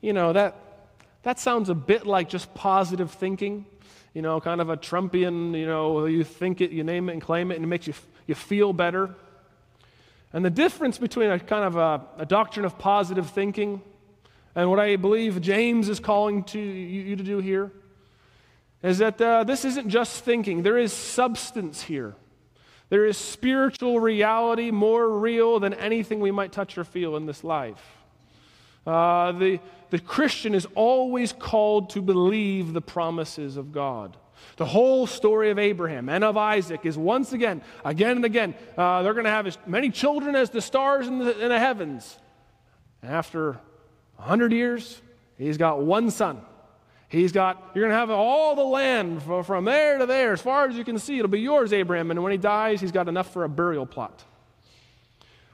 you 0.00 0.12
know, 0.12 0.32
that, 0.32 0.56
that 1.22 1.40
sounds 1.40 1.68
a 1.68 1.74
bit 1.74 2.06
like 2.06 2.28
just 2.28 2.54
positive 2.54 3.10
thinking, 3.10 3.66
you 4.14 4.22
know, 4.22 4.40
kind 4.40 4.60
of 4.60 4.70
a 4.70 4.76
Trumpian, 4.76 5.58
you 5.58 5.66
know, 5.66 6.06
you 6.06 6.24
think 6.24 6.60
it, 6.60 6.70
you 6.70 6.84
name 6.84 7.08
it 7.08 7.14
and 7.14 7.22
claim 7.22 7.50
it, 7.50 7.56
and 7.56 7.64
it 7.64 7.68
makes 7.68 7.86
you, 7.86 7.94
you 8.26 8.34
feel 8.34 8.72
better. 8.72 9.14
And 10.32 10.44
the 10.44 10.50
difference 10.50 10.98
between 10.98 11.30
a 11.30 11.38
kind 11.40 11.64
of 11.64 11.76
a, 11.76 12.06
a 12.18 12.26
doctrine 12.26 12.64
of 12.64 12.78
positive 12.78 13.28
thinking 13.30 13.82
and 14.58 14.68
what 14.68 14.80
I 14.80 14.96
believe 14.96 15.40
James 15.40 15.88
is 15.88 16.00
calling 16.00 16.42
to 16.42 16.58
you, 16.58 17.02
you 17.02 17.14
to 17.14 17.22
do 17.22 17.38
here 17.38 17.70
is 18.82 18.98
that 18.98 19.20
uh, 19.20 19.44
this 19.44 19.64
isn't 19.64 19.88
just 19.88 20.24
thinking, 20.24 20.64
there 20.64 20.76
is 20.76 20.92
substance 20.92 21.82
here. 21.82 22.16
There 22.88 23.06
is 23.06 23.16
spiritual 23.16 24.00
reality 24.00 24.72
more 24.72 25.16
real 25.16 25.60
than 25.60 25.74
anything 25.74 26.18
we 26.18 26.32
might 26.32 26.50
touch 26.50 26.76
or 26.76 26.82
feel 26.82 27.14
in 27.14 27.24
this 27.24 27.44
life. 27.44 27.80
Uh, 28.84 29.30
the, 29.30 29.60
the 29.90 30.00
Christian 30.00 30.56
is 30.56 30.66
always 30.74 31.32
called 31.32 31.90
to 31.90 32.02
believe 32.02 32.72
the 32.72 32.82
promises 32.82 33.56
of 33.56 33.70
God. 33.70 34.16
The 34.56 34.66
whole 34.66 35.06
story 35.06 35.50
of 35.50 35.60
Abraham 35.60 36.08
and 36.08 36.24
of 36.24 36.36
Isaac 36.36 36.80
is 36.84 36.98
once 36.98 37.32
again, 37.32 37.62
again 37.84 38.16
and 38.16 38.24
again, 38.24 38.56
uh, 38.76 39.04
they're 39.04 39.14
going 39.14 39.24
to 39.24 39.30
have 39.30 39.46
as 39.46 39.56
many 39.68 39.90
children 39.90 40.34
as 40.34 40.50
the 40.50 40.60
stars 40.60 41.06
in 41.06 41.20
the, 41.20 41.38
in 41.38 41.50
the 41.50 41.60
heavens. 41.60 42.18
And 43.02 43.12
after 43.12 43.60
100 44.18 44.52
years, 44.52 45.00
he's 45.38 45.56
got 45.56 45.80
one 45.80 46.10
son. 46.10 46.42
He's 47.08 47.32
got, 47.32 47.70
you're 47.74 47.84
going 47.84 47.92
to 47.92 47.98
have 47.98 48.10
all 48.10 48.54
the 48.54 48.64
land 48.64 49.22
from, 49.22 49.64
there 49.64 49.98
to 49.98 50.04
there, 50.04 50.34
as 50.34 50.42
far 50.42 50.68
as 50.68 50.76
you 50.76 50.84
can 50.84 50.98
see. 50.98 51.18
It'll 51.18 51.28
be 51.28 51.40
yours, 51.40 51.72
Abraham. 51.72 52.10
And 52.10 52.22
when 52.22 52.32
he 52.32 52.38
dies, 52.38 52.80
he's 52.82 52.92
got 52.92 53.08
enough 53.08 53.32
for 53.32 53.44
a 53.44 53.48
burial 53.48 53.86
plot. 53.86 54.24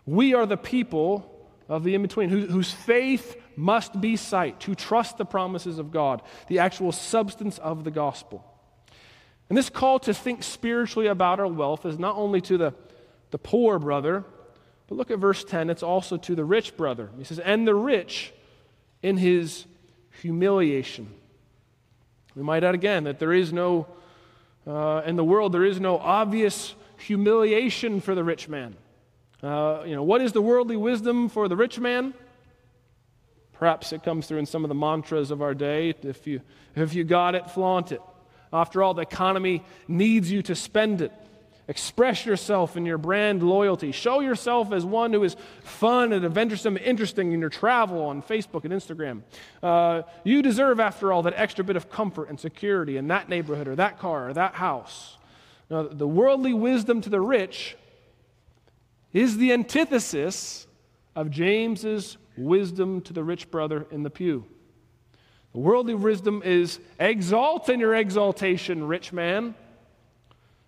We 0.05 0.35
are 0.35 0.47
the 0.47 0.57
people 0.57 1.31
of 1.69 1.85
the 1.85 1.95
in 1.95 2.03
between 2.03 2.29
whose 2.29 2.73
faith 2.73 3.41
must 3.57 4.01
be 4.01 4.17
sight, 4.17 4.59
to 4.61 4.75
trust 4.75 5.17
the 5.17 5.25
promises 5.25 5.79
of 5.79 5.93
God, 5.93 6.23
the 6.49 6.59
actual 6.59 6.91
substance 6.91 7.59
of 7.59 7.85
the 7.85 7.91
gospel. 7.93 8.45
And 9.49 9.57
this 9.57 9.71
call 9.71 10.01
to 10.01 10.13
think 10.13 10.43
spiritually 10.43 11.07
about 11.07 11.39
our 11.39 11.47
wealth 11.47 11.87
is 11.87 11.99
not 11.99 12.17
only 12.17 12.41
to 12.43 12.59
the, 12.59 12.75
the 13.31 13.39
poor 13.39 13.79
brother, 13.79 14.25
but 14.89 14.97
look 14.97 15.13
at 15.13 15.19
verse 15.21 15.45
10, 15.45 15.71
it's 15.71 15.83
also 15.83 16.17
to 16.17 16.35
the 16.35 16.45
rich 16.45 16.77
brother. 16.77 17.11
He 17.17 17.25
says, 17.25 17.39
And 17.39 17.67
the 17.67 17.75
rich 17.75 18.33
in 19.05 19.19
his 19.19 19.67
humiliation. 20.23 21.07
We 22.35 22.43
might 22.43 22.65
add 22.65 22.75
again 22.75 23.05
that 23.05 23.19
there 23.19 23.35
is 23.35 23.53
no, 23.53 23.87
uh, 24.67 25.03
in 25.05 25.17
the 25.17 25.23
world, 25.23 25.53
there 25.53 25.67
is 25.67 25.79
no 25.79 25.99
obvious 25.99 26.75
humiliation 26.97 28.01
for 28.01 28.15
the 28.15 28.25
rich 28.25 28.49
man. 28.49 28.75
Uh, 29.43 29.83
you 29.85 29.95
know, 29.95 30.03
what 30.03 30.23
is 30.23 30.33
the 30.33 30.41
worldly 30.41 30.79
wisdom 30.79 31.29
for 31.29 31.49
the 31.49 31.55
rich 31.55 31.79
man? 31.79 32.15
Perhaps 33.53 33.93
it 33.93 34.03
comes 34.03 34.27
through 34.27 34.39
in 34.39 34.47
some 34.47 34.65
of 34.65 34.71
the 34.71 34.75
mantras 34.75 35.31
of 35.31 35.43
our 35.43 35.53
day. 35.53 35.95
If 36.03 36.27
you, 36.27 36.41
if 36.75 36.95
you 36.95 37.05
got 37.05 37.35
it, 37.35 37.51
flaunt 37.51 37.93
it. 37.93 38.01
After 38.55 38.83
all, 38.83 38.95
the 38.95 39.03
economy 39.03 39.63
needs 39.87 40.31
you 40.31 40.41
to 40.45 40.55
spend 40.55 41.03
it. 41.03 41.13
Express 41.67 42.27
yourself 42.27 42.77
in 42.77 42.85
your 42.85 42.99
brand 42.99 43.43
loyalty. 43.43 43.91
Show 43.91 44.21
yourself 44.21 44.71
as 44.71 44.85
one 44.85 45.15
who 45.15 45.25
is 45.25 45.35
fun 45.63 46.13
and 46.13 46.25
adventuresome 46.25 46.77
and 46.77 46.85
interesting 46.85 47.33
in 47.33 47.41
your 47.41 47.49
travel 47.49 48.05
on 48.05 48.23
Facebook 48.23 48.65
and 48.65 48.73
Instagram. 48.73 49.23
Uh, 49.63 50.03
you 50.25 50.43
deserve, 50.43 50.79
after 50.79 51.11
all, 51.11 51.23
that 51.23 51.33
extra 51.37 51.65
bit 51.65 51.77
of 51.77 51.89
comfort 51.89 52.29
and 52.29 52.39
security 52.39 52.99
in 52.99 53.09
that 53.09 53.31
neighborhood 53.31 53.67
or 53.67 53.77
that 53.77 53.99
car 53.99 54.29
or 54.29 54.33
that 54.35 54.55
house. 54.55 55.17
Now, 55.71 55.85
the 55.85 56.07
worldly 56.07 56.53
wisdom 56.53 57.01
to 57.01 57.09
the 57.09 57.21
rich 57.21 57.77
is 59.15 59.39
the 59.39 59.53
antithesis 59.53 60.67
of 61.17 61.31
James's 61.31 62.19
wisdom 62.37 63.01
to 63.03 63.15
the 63.15 63.25
rich 63.25 63.51
brother 63.51 63.87
in 63.91 64.03
the 64.03 64.11
pew. 64.11 64.45
The 65.55 65.61
worldly 65.61 65.95
wisdom 65.95 66.43
is 66.45 66.79
exalt 66.99 67.71
in 67.71 67.81
your 67.81 67.95
exaltation, 67.95 68.87
rich 68.87 69.13
man. 69.13 69.55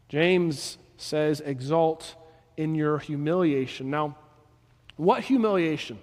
James 0.08 0.78
says, 0.96 1.40
exalt 1.40 2.14
in 2.56 2.74
your 2.74 2.98
humiliation. 2.98 3.90
Now, 3.90 4.16
what 4.96 5.24
humiliation 5.24 5.98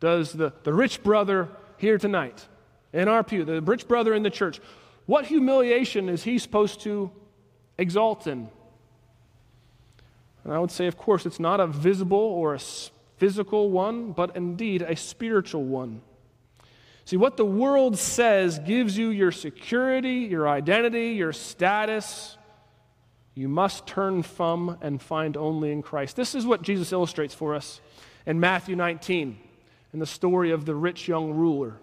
does 0.00 0.32
the, 0.32 0.52
the 0.62 0.72
rich 0.72 1.02
brother 1.02 1.48
here 1.78 1.98
tonight 1.98 2.46
in 2.92 3.08
our 3.08 3.22
pew, 3.22 3.44
the 3.44 3.60
rich 3.62 3.88
brother 3.88 4.14
in 4.14 4.22
the 4.22 4.30
church, 4.30 4.60
what 5.06 5.26
humiliation 5.26 6.08
is 6.08 6.22
he 6.22 6.38
supposed 6.38 6.80
to 6.80 7.10
exalt 7.78 8.26
in? 8.26 8.48
And 10.44 10.52
I 10.52 10.58
would 10.58 10.70
say, 10.70 10.86
of 10.86 10.96
course, 10.96 11.26
it's 11.26 11.40
not 11.40 11.60
a 11.60 11.66
visible 11.66 12.18
or 12.18 12.54
a 12.54 12.60
physical 13.16 13.70
one, 13.70 14.12
but 14.12 14.36
indeed 14.36 14.82
a 14.82 14.96
spiritual 14.96 15.64
one. 15.64 16.00
See, 17.04 17.16
what 17.16 17.36
the 17.36 17.44
world 17.44 17.98
says 17.98 18.58
gives 18.58 18.96
you 18.96 19.08
your 19.08 19.32
security, 19.32 20.28
your 20.30 20.48
identity, 20.48 21.10
your 21.10 21.32
status 21.32 22.37
you 23.38 23.48
must 23.48 23.86
turn 23.86 24.24
from 24.24 24.76
and 24.80 25.00
find 25.00 25.36
only 25.36 25.70
in 25.70 25.80
Christ. 25.80 26.16
This 26.16 26.34
is 26.34 26.44
what 26.44 26.60
Jesus 26.60 26.90
illustrates 26.90 27.32
for 27.32 27.54
us 27.54 27.80
in 28.26 28.40
Matthew 28.40 28.74
19 28.74 29.38
in 29.92 29.98
the 30.00 30.06
story 30.06 30.50
of 30.50 30.64
the 30.64 30.74
rich 30.74 31.06
young 31.06 31.30
ruler. 31.30 31.76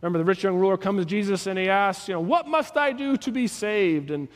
Remember, 0.00 0.20
the 0.20 0.24
rich 0.24 0.44
young 0.44 0.56
ruler 0.56 0.76
comes 0.76 1.00
to 1.00 1.04
Jesus 1.04 1.48
and 1.48 1.58
he 1.58 1.68
asks, 1.68 2.06
you 2.06 2.14
know, 2.14 2.20
what 2.20 2.46
must 2.46 2.76
I 2.76 2.92
do 2.92 3.16
to 3.16 3.32
be 3.32 3.48
saved? 3.48 4.12
And 4.12 4.28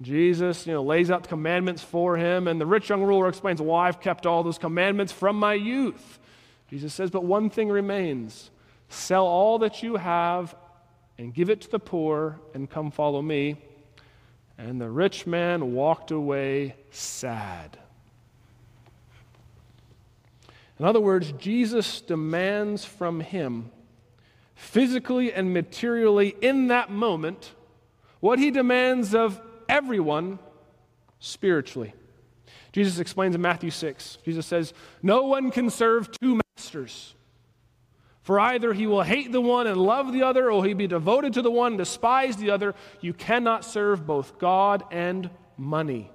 Jesus, 0.00 0.64
you 0.64 0.72
know, 0.72 0.84
lays 0.84 1.10
out 1.10 1.24
the 1.24 1.28
commandments 1.28 1.82
for 1.82 2.16
him. 2.16 2.46
And 2.46 2.60
the 2.60 2.66
rich 2.66 2.88
young 2.88 3.02
ruler 3.02 3.26
explains, 3.26 3.60
well, 3.60 3.74
I've 3.74 4.00
kept 4.00 4.24
all 4.24 4.44
those 4.44 4.58
commandments 4.58 5.12
from 5.12 5.36
my 5.36 5.54
youth. 5.54 6.20
Jesus 6.70 6.94
says, 6.94 7.10
but 7.10 7.24
one 7.24 7.50
thing 7.50 7.68
remains 7.68 8.52
sell 8.88 9.26
all 9.26 9.58
that 9.58 9.82
you 9.82 9.96
have 9.96 10.54
and 11.18 11.34
give 11.34 11.50
it 11.50 11.62
to 11.62 11.70
the 11.70 11.80
poor 11.80 12.38
and 12.54 12.70
come 12.70 12.92
follow 12.92 13.20
me. 13.20 13.56
And 14.58 14.80
the 14.80 14.90
rich 14.90 15.26
man 15.26 15.74
walked 15.74 16.10
away 16.10 16.76
sad. 16.90 17.78
In 20.78 20.84
other 20.84 21.00
words, 21.00 21.32
Jesus 21.32 22.00
demands 22.00 22.84
from 22.84 23.20
him, 23.20 23.70
physically 24.54 25.32
and 25.32 25.52
materially 25.52 26.34
in 26.40 26.68
that 26.68 26.90
moment, 26.90 27.52
what 28.20 28.38
he 28.38 28.50
demands 28.50 29.14
of 29.14 29.40
everyone 29.68 30.38
spiritually. 31.18 31.94
Jesus 32.72 32.98
explains 32.98 33.34
in 33.34 33.40
Matthew 33.40 33.70
6. 33.70 34.18
Jesus 34.24 34.46
says, 34.46 34.72
No 35.02 35.24
one 35.24 35.50
can 35.50 35.70
serve 35.70 36.10
two 36.20 36.40
masters. 36.56 37.14
For 38.22 38.38
either 38.38 38.72
he 38.72 38.86
will 38.86 39.02
hate 39.02 39.32
the 39.32 39.40
one 39.40 39.66
and 39.66 39.80
love 39.80 40.12
the 40.12 40.22
other, 40.22 40.50
or 40.50 40.64
he 40.64 40.74
be 40.74 40.86
devoted 40.86 41.34
to 41.34 41.42
the 41.42 41.50
one 41.50 41.72
and 41.72 41.78
despise 41.78 42.36
the 42.36 42.50
other. 42.50 42.74
You 43.00 43.12
cannot 43.12 43.64
serve 43.64 44.06
both 44.06 44.38
God 44.38 44.84
and 44.92 45.28
money. 45.56 46.10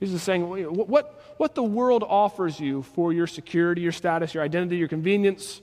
Jesus 0.00 0.16
is 0.16 0.22
saying 0.22 0.44
what, 0.44 1.22
what 1.36 1.54
the 1.54 1.62
world 1.62 2.02
offers 2.06 2.58
you 2.58 2.82
for 2.82 3.12
your 3.12 3.26
security, 3.26 3.82
your 3.82 3.92
status, 3.92 4.32
your 4.32 4.42
identity, 4.42 4.78
your 4.78 4.88
convenience, 4.88 5.60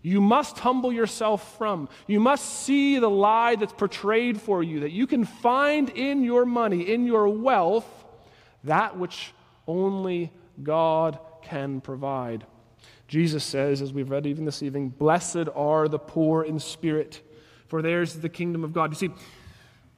you 0.00 0.20
must 0.20 0.60
humble 0.60 0.92
yourself 0.92 1.58
from. 1.58 1.88
You 2.06 2.20
must 2.20 2.62
see 2.62 2.98
the 2.98 3.10
lie 3.10 3.56
that's 3.56 3.72
portrayed 3.72 4.40
for 4.40 4.62
you, 4.62 4.80
that 4.80 4.92
you 4.92 5.06
can 5.06 5.24
find 5.24 5.90
in 5.90 6.24
your 6.24 6.46
money, 6.46 6.90
in 6.90 7.06
your 7.06 7.28
wealth, 7.28 7.86
that 8.64 8.96
which 8.96 9.32
only 9.66 10.32
God 10.62 11.18
can 11.42 11.82
provide. 11.82 12.46
Jesus 13.08 13.44
says, 13.44 13.82
as 13.82 13.92
we've 13.92 14.10
read 14.10 14.26
even 14.26 14.44
this 14.44 14.62
evening, 14.62 14.88
Blessed 14.88 15.48
are 15.54 15.88
the 15.88 15.98
poor 15.98 16.42
in 16.42 16.58
spirit, 16.58 17.20
for 17.68 17.82
theirs 17.82 18.14
is 18.14 18.20
the 18.20 18.28
kingdom 18.28 18.64
of 18.64 18.72
God. 18.72 18.90
You 18.90 18.96
see, 18.96 19.10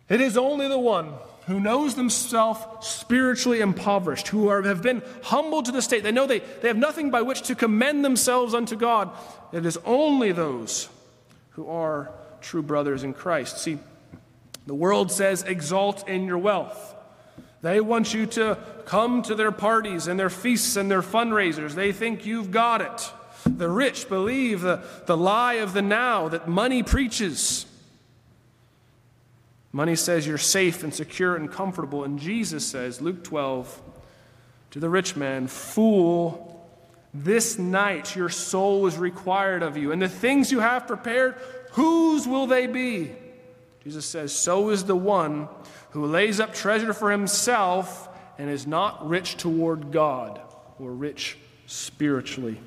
it 0.09 0.21
is 0.21 0.37
only 0.37 0.69
the 0.69 0.79
one 0.79 1.15
who 1.47 1.61
knows 1.61 1.95
themselves 1.95 2.87
spiritually 2.87 3.61
impoverished, 3.61 4.29
who 4.29 4.49
are, 4.49 4.63
have 4.63 4.83
been 4.83 5.03
humbled 5.23 5.65
to 5.65 5.73
the 5.73 5.81
state. 5.81 6.03
They 6.03 6.13
know 6.13 6.27
they, 6.27 6.41
they 6.41 6.69
have 6.69 6.77
nothing 6.77 7.11
by 7.11 7.23
which 7.23 7.43
to 7.43 7.55
commend 7.55 8.05
themselves 8.05 8.53
unto 8.53 8.77
God. 8.77 9.11
It 9.53 9.65
is 9.65 9.79
only 9.87 10.33
those 10.33 10.91
who 11.51 11.69
are 11.69 12.11
true 12.43 12.63
brothers 12.63 13.03
in 13.03 13.15
Christ. 13.15 13.59
See, 13.59 13.79
the 14.67 14.75
world 14.75 15.11
says, 15.11 15.43
Exalt 15.43 16.07
in 16.07 16.27
your 16.27 16.39
wealth. 16.39 16.95
They 17.61 17.81
want 17.81 18.15
you 18.15 18.27
to 18.27 18.59
come 18.85 19.23
to 19.23 19.35
their 19.35 19.51
parties 19.51 20.07
and 20.07 20.19
their 20.19 20.31
feasts 20.31 20.77
and 20.77 20.91
their 20.91 21.03
fundraisers. 21.03 21.75
They 21.75 21.93
think 21.93 22.25
you've 22.25 22.51
got 22.51 22.81
it. 22.81 23.13
The 23.45 23.69
rich 23.69 24.09
believe 24.09 24.61
the, 24.61 24.83
the 25.07 25.17
lie 25.17 25.55
of 25.55 25.73
the 25.73 25.83
now 25.83 26.29
that 26.29 26.49
money 26.49 26.83
preaches. 26.83 27.67
Money 29.73 29.97
says 29.97 30.27
you're 30.27 30.39
safe 30.39 30.83
and 30.83 30.95
secure 30.95 31.37
and 31.37 31.51
comfortable. 31.51 32.05
And 32.05 32.19
Jesus 32.19 32.67
says, 32.67 33.01
Luke 33.01 33.25
12, 33.25 33.83
to 34.73 34.81
the 34.81 34.89
rich 34.89 35.17
man, 35.17 35.47
Fool, 35.47 36.69
this 37.13 37.59
night 37.59 38.15
your 38.15 38.29
soul 38.29 38.87
is 38.87 38.97
required 38.97 39.63
of 39.63 39.77
you. 39.77 39.93
And 39.93 40.01
the 40.01 40.09
things 40.09 40.53
you 40.53 40.61
have 40.61 40.87
prepared, 40.87 41.35
whose 41.73 42.27
will 42.27 42.47
they 42.47 42.67
be? 42.67 43.13
Jesus 43.85 44.07
says, 44.07 44.35
So 44.35 44.71
is 44.71 44.85
the 44.85 44.97
one 44.97 45.49
who 45.91 46.07
lays 46.07 46.41
up 46.41 46.55
treasure 46.55 46.93
for 46.93 47.11
himself 47.11 48.09
and 48.39 48.51
is 48.51 48.67
not 48.67 49.09
rich 49.09 49.37
toward 49.37 49.91
God 49.91 50.41
or 50.79 50.93
rich 50.93 51.37
spiritually. 51.67 52.59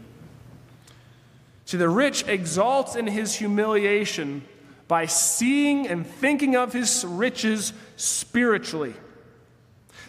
See, 1.65 1.77
the 1.77 1.89
rich 1.89 2.27
exalts 2.27 2.95
in 2.95 3.07
his 3.07 3.35
humiliation 3.35 4.43
by 4.87 5.05
seeing 5.05 5.87
and 5.87 6.05
thinking 6.05 6.55
of 6.57 6.73
his 6.73 7.05
riches 7.05 7.71
spiritually. 7.95 8.93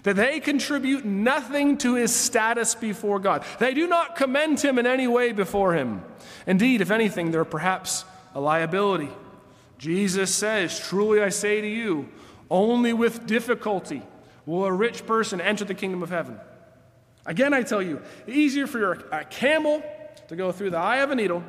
That 0.03 0.17
they 0.17 0.41
contribute 0.41 1.05
nothing 1.05 1.79
to 1.79 1.95
his 1.95 2.13
status 2.13 2.75
before 2.75 3.21
God. 3.21 3.45
They 3.61 3.75
do 3.75 3.87
not 3.87 4.17
commend 4.17 4.61
him 4.61 4.81
in 4.81 4.87
any 4.89 5.07
way 5.07 5.31
before 5.31 5.75
him. 5.75 6.03
Indeed, 6.49 6.81
if 6.81 6.91
anything, 6.91 7.31
they're 7.31 7.45
perhaps 7.45 8.05
a 8.35 8.41
liability. 8.41 9.11
Jesus 9.83 10.33
says, 10.33 10.79
Truly 10.79 11.21
I 11.21 11.31
say 11.31 11.61
to 11.61 11.67
you, 11.67 12.09
only 12.49 12.93
with 12.93 13.27
difficulty 13.27 14.01
will 14.47 14.65
a 14.65 14.73
rich 14.73 15.05
person 15.09 15.41
enter 15.41 15.65
the 15.65 15.75
kingdom 15.75 16.05
of 16.05 16.11
heaven. 16.11 16.39
Again, 17.27 17.53
I 17.53 17.65
tell 17.65 17.83
you, 17.83 18.01
easier 18.29 18.69
for 18.69 18.93
a 19.11 19.25
camel 19.25 19.83
to 20.29 20.37
go 20.37 20.53
through 20.53 20.71
the 20.71 20.79
eye 20.79 20.99
of 20.99 21.11
a 21.11 21.17
needle 21.17 21.43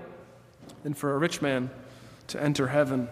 than 0.82 0.96
for 0.96 1.14
a 1.14 1.18
rich 1.20 1.44
man 1.44 1.70
to 2.30 2.42
enter 2.42 2.70
heaven. 2.70 3.08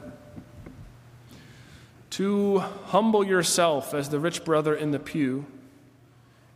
To 2.11 2.57
humble 2.57 3.23
yourself 3.23 3.93
as 3.93 4.09
the 4.09 4.19
rich 4.19 4.43
brother 4.43 4.73
in 4.73 4.89
the 4.89 4.97
pew 4.97 5.45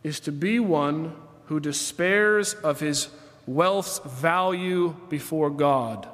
is 0.01 0.19
to 0.21 0.32
be 0.32 0.60
one 0.60 1.13
who 1.45 1.60
despairs 1.60 2.56
of 2.56 2.80
his 2.80 3.10
wealth's 3.45 3.99
value 3.99 4.95
before 5.08 5.51
God. 5.51 6.08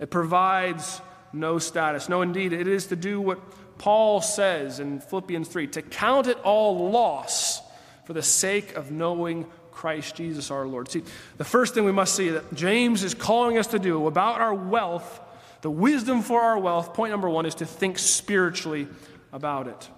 It 0.00 0.10
provides 0.10 1.02
no 1.32 1.58
status. 1.58 2.08
No, 2.08 2.22
indeed, 2.22 2.52
it 2.52 2.68
is 2.68 2.86
to 2.86 2.96
do 2.96 3.20
what 3.20 3.40
Paul 3.78 4.20
says 4.20 4.80
in 4.80 5.00
Philippians 5.00 5.48
3 5.48 5.66
to 5.68 5.82
count 5.82 6.26
it 6.26 6.38
all 6.44 6.90
loss 6.90 7.60
for 8.04 8.12
the 8.12 8.22
sake 8.22 8.76
of 8.76 8.90
knowing 8.90 9.46
Christ 9.70 10.14
Jesus 10.14 10.50
our 10.50 10.66
Lord. 10.66 10.90
See, 10.90 11.02
the 11.38 11.44
first 11.44 11.74
thing 11.74 11.84
we 11.84 11.92
must 11.92 12.14
see 12.14 12.28
that 12.30 12.54
James 12.54 13.02
is 13.02 13.14
calling 13.14 13.58
us 13.58 13.68
to 13.68 13.78
do 13.78 14.06
about 14.06 14.40
our 14.40 14.54
wealth, 14.54 15.20
the 15.62 15.70
wisdom 15.70 16.22
for 16.22 16.40
our 16.40 16.58
wealth, 16.58 16.94
point 16.94 17.10
number 17.10 17.28
one 17.28 17.46
is 17.46 17.54
to 17.56 17.66
think 17.66 17.98
spiritually 17.98 18.86
about 19.32 19.66
it. 19.66 19.88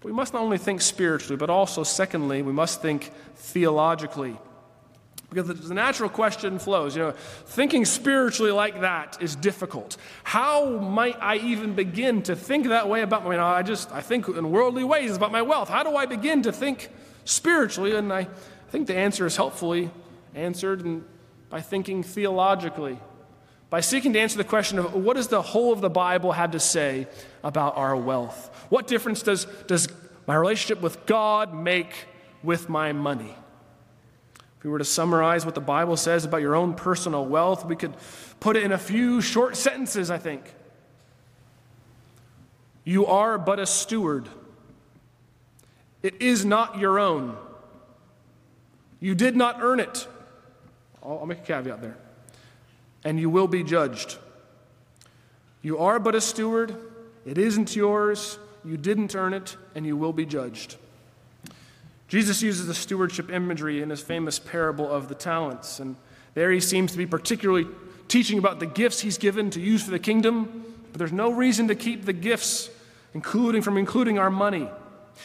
But 0.00 0.06
we 0.06 0.12
must 0.12 0.32
not 0.32 0.42
only 0.42 0.58
think 0.58 0.80
spiritually, 0.80 1.36
but 1.36 1.50
also, 1.50 1.82
secondly, 1.82 2.42
we 2.42 2.52
must 2.52 2.80
think 2.80 3.10
theologically. 3.36 4.36
Because 5.30 5.68
the 5.68 5.74
natural 5.74 6.10
question 6.10 6.58
flows, 6.58 6.96
you 6.96 7.02
know, 7.02 7.12
thinking 7.46 7.84
spiritually 7.84 8.50
like 8.50 8.80
that 8.80 9.16
is 9.22 9.36
difficult. 9.36 9.96
How 10.24 10.78
might 10.78 11.16
I 11.20 11.36
even 11.36 11.74
begin 11.74 12.22
to 12.22 12.34
think 12.34 12.66
that 12.66 12.88
way 12.88 13.02
about 13.02 13.24
my, 13.24 13.30
you 13.30 13.36
know, 13.36 13.46
I 13.46 13.62
just, 13.62 13.92
I 13.92 14.00
think 14.00 14.26
in 14.28 14.50
worldly 14.50 14.82
ways 14.82 15.16
about 15.16 15.30
my 15.30 15.42
wealth. 15.42 15.68
How 15.68 15.84
do 15.84 15.94
I 15.94 16.06
begin 16.06 16.42
to 16.42 16.52
think 16.52 16.88
spiritually? 17.24 17.94
And 17.94 18.12
I 18.12 18.26
think 18.70 18.88
the 18.88 18.96
answer 18.96 19.24
is 19.24 19.36
helpfully 19.36 19.92
answered 20.34 20.80
in, 20.80 21.04
by 21.48 21.60
thinking 21.60 22.02
theologically, 22.02 22.98
by 23.70 23.80
seeking 23.80 24.12
to 24.14 24.18
answer 24.18 24.36
the 24.36 24.42
question 24.42 24.80
of 24.80 24.94
what 24.94 25.14
does 25.14 25.28
the 25.28 25.42
whole 25.42 25.72
of 25.72 25.80
the 25.80 25.90
Bible 25.90 26.32
have 26.32 26.50
to 26.50 26.60
say 26.60 27.06
about 27.44 27.76
our 27.76 27.94
wealth? 27.94 28.66
What 28.68 28.88
difference 28.88 29.22
does, 29.22 29.44
does 29.68 29.86
my 30.26 30.34
relationship 30.34 30.82
with 30.82 31.06
God 31.06 31.54
make 31.54 31.92
with 32.42 32.68
my 32.68 32.92
money? 32.92 33.36
If 34.60 34.64
we 34.64 34.70
were 34.70 34.78
to 34.78 34.84
summarize 34.84 35.46
what 35.46 35.54
the 35.54 35.60
Bible 35.62 35.96
says 35.96 36.26
about 36.26 36.42
your 36.42 36.54
own 36.54 36.74
personal 36.74 37.24
wealth, 37.24 37.64
we 37.64 37.76
could 37.76 37.94
put 38.40 38.58
it 38.58 38.62
in 38.62 38.72
a 38.72 38.78
few 38.78 39.22
short 39.22 39.56
sentences, 39.56 40.10
I 40.10 40.18
think. 40.18 40.42
You 42.84 43.06
are 43.06 43.38
but 43.38 43.58
a 43.58 43.64
steward. 43.64 44.28
It 46.02 46.20
is 46.20 46.44
not 46.44 46.78
your 46.78 46.98
own. 46.98 47.38
You 49.00 49.14
did 49.14 49.34
not 49.34 49.62
earn 49.62 49.80
it. 49.80 50.06
I'll, 51.02 51.24
make 51.24 51.38
a 51.38 51.42
caveat 51.42 51.80
there. 51.80 51.96
And 53.02 53.18
you 53.18 53.30
will 53.30 53.48
be 53.48 53.64
judged. 53.64 54.18
You 55.62 55.78
are 55.78 55.98
but 55.98 56.14
a 56.14 56.20
steward. 56.20 56.76
It 57.24 57.38
isn't 57.38 57.74
yours. 57.74 58.38
You 58.62 58.76
didn't 58.76 59.14
earn 59.14 59.32
it, 59.32 59.56
and 59.74 59.86
you 59.86 59.96
will 59.96 60.12
be 60.12 60.26
judged. 60.26 60.76
Jesus 62.10 62.42
uses 62.42 62.66
the 62.66 62.74
stewardship 62.74 63.30
imagery 63.30 63.80
in 63.80 63.90
his 63.90 64.00
famous 64.00 64.40
parable 64.40 64.90
of 64.90 65.06
the 65.06 65.14
talents. 65.14 65.78
And 65.78 65.94
there 66.34 66.50
he 66.50 66.58
seems 66.58 66.90
to 66.90 66.98
be 66.98 67.06
particularly 67.06 67.68
teaching 68.08 68.36
about 68.36 68.58
the 68.58 68.66
gifts 68.66 68.98
he's 68.98 69.16
given 69.16 69.48
to 69.50 69.60
use 69.60 69.84
for 69.84 69.92
the 69.92 70.00
kingdom. 70.00 70.64
But 70.90 70.98
there's 70.98 71.12
no 71.12 71.30
reason 71.30 71.68
to 71.68 71.76
keep 71.76 72.06
the 72.06 72.12
gifts, 72.12 72.68
including 73.14 73.62
from 73.62 73.78
including 73.78 74.18
our 74.18 74.28
money. 74.28 74.68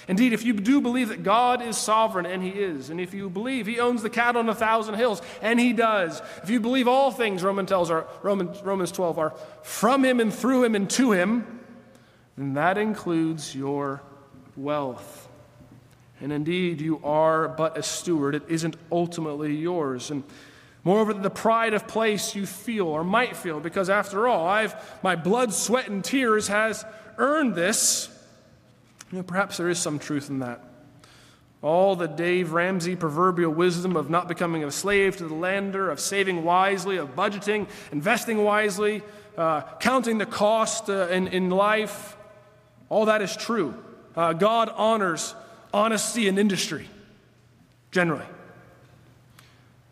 Indeed, 0.08 0.34
if 0.34 0.44
you 0.44 0.54
do 0.54 0.80
believe 0.80 1.10
that 1.10 1.24
God 1.24 1.64
is 1.64 1.76
sovereign, 1.76 2.28
and 2.28 2.44
He 2.44 2.50
is, 2.50 2.92
and 2.92 3.02
if 3.02 3.16
you 3.16 3.32
believe 3.32 3.66
He 3.66 3.80
owns 3.80 4.04
the 4.04 4.10
cattle 4.12 4.40
on 4.40 4.48
a 4.50 4.54
thousand 4.54 4.94
hills, 4.94 5.24
and 5.42 5.60
He 5.60 5.74
does, 5.74 6.22
if 6.44 6.52
you 6.52 6.60
believe 6.60 6.88
all 6.88 7.10
things, 7.10 7.42
Romans, 7.42 7.70
tells 7.70 7.90
our, 7.90 8.06
Romans, 8.22 8.62
Romans 8.62 8.92
12, 8.92 9.18
are 9.18 9.34
from 9.64 10.06
Him 10.06 10.20
and 10.20 10.32
through 10.32 10.66
Him 10.66 10.76
and 10.76 10.88
to 10.92 11.14
Him, 11.14 11.62
then 12.38 12.54
that 12.54 12.78
includes 12.78 13.56
your 13.56 14.04
wealth. 14.56 15.25
And 16.26 16.34
indeed, 16.34 16.82
you 16.82 17.00
are 17.04 17.48
but 17.48 17.78
a 17.78 17.84
steward. 17.84 18.34
It 18.34 18.42
isn't 18.48 18.76
ultimately 18.92 19.56
yours. 19.56 20.10
And 20.10 20.24
moreover, 20.84 21.14
the 21.14 21.30
pride 21.30 21.76
of 21.76 21.88
place 21.88 22.34
you 22.34 22.48
feel 22.48 22.88
or 22.88 23.04
might 23.04 23.36
feel, 23.36 23.60
because 23.60 23.92
after 23.92 24.28
all, 24.28 24.48
I've 24.48 24.74
my 25.04 25.16
blood, 25.16 25.54
sweat, 25.54 25.88
and 25.88 26.04
tears 26.04 26.48
has 26.48 26.84
earned 27.20 27.54
this. 27.54 28.10
You 29.12 29.20
know, 29.20 29.24
perhaps 29.24 29.58
there 29.58 29.70
is 29.70 29.78
some 29.78 30.00
truth 30.00 30.32
in 30.32 30.40
that. 30.40 30.64
All 31.62 31.96
the 31.96 32.08
Dave 32.08 32.54
Ramsey 32.54 32.96
proverbial 32.96 33.54
wisdom 33.54 33.96
of 33.96 34.10
not 34.10 34.28
becoming 34.28 34.64
a 34.64 34.72
slave 34.72 35.18
to 35.18 35.28
the 35.28 35.36
lender, 35.36 35.92
of 35.92 36.00
saving 36.00 36.44
wisely, 36.44 36.98
of 36.98 37.16
budgeting, 37.16 37.68
investing 37.92 38.44
wisely, 38.44 39.04
uh, 39.38 39.62
counting 39.80 40.18
the 40.18 40.26
cost 40.26 40.90
uh, 40.90 41.08
in, 41.10 41.28
in 41.28 41.52
life, 41.52 42.18
all 42.90 43.06
that 43.06 43.22
is 43.22 43.38
true. 43.38 43.76
Uh, 44.16 44.34
God 44.34 44.70
honors 44.74 45.36
honesty 45.76 46.30
in 46.30 46.38
industry, 46.38 46.88
generally. 47.92 48.26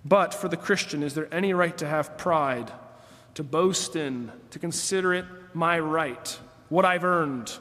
But 0.06 0.34
for 0.34 0.48
the 0.48 0.58
Christian, 0.58 1.04
is 1.04 1.14
there 1.14 1.28
any 1.32 1.54
right 1.54 1.78
to 1.78 1.88
have 1.88 2.18
pride, 2.18 2.72
to 3.36 3.44
boast 3.44 3.96
in, 3.96 4.32
to 4.52 4.60
consider 4.60 5.14
it 5.14 5.26
my 5.54 5.78
right, 5.80 6.40
what 6.70 6.86
I've 6.86 7.04
earned? 7.04 7.52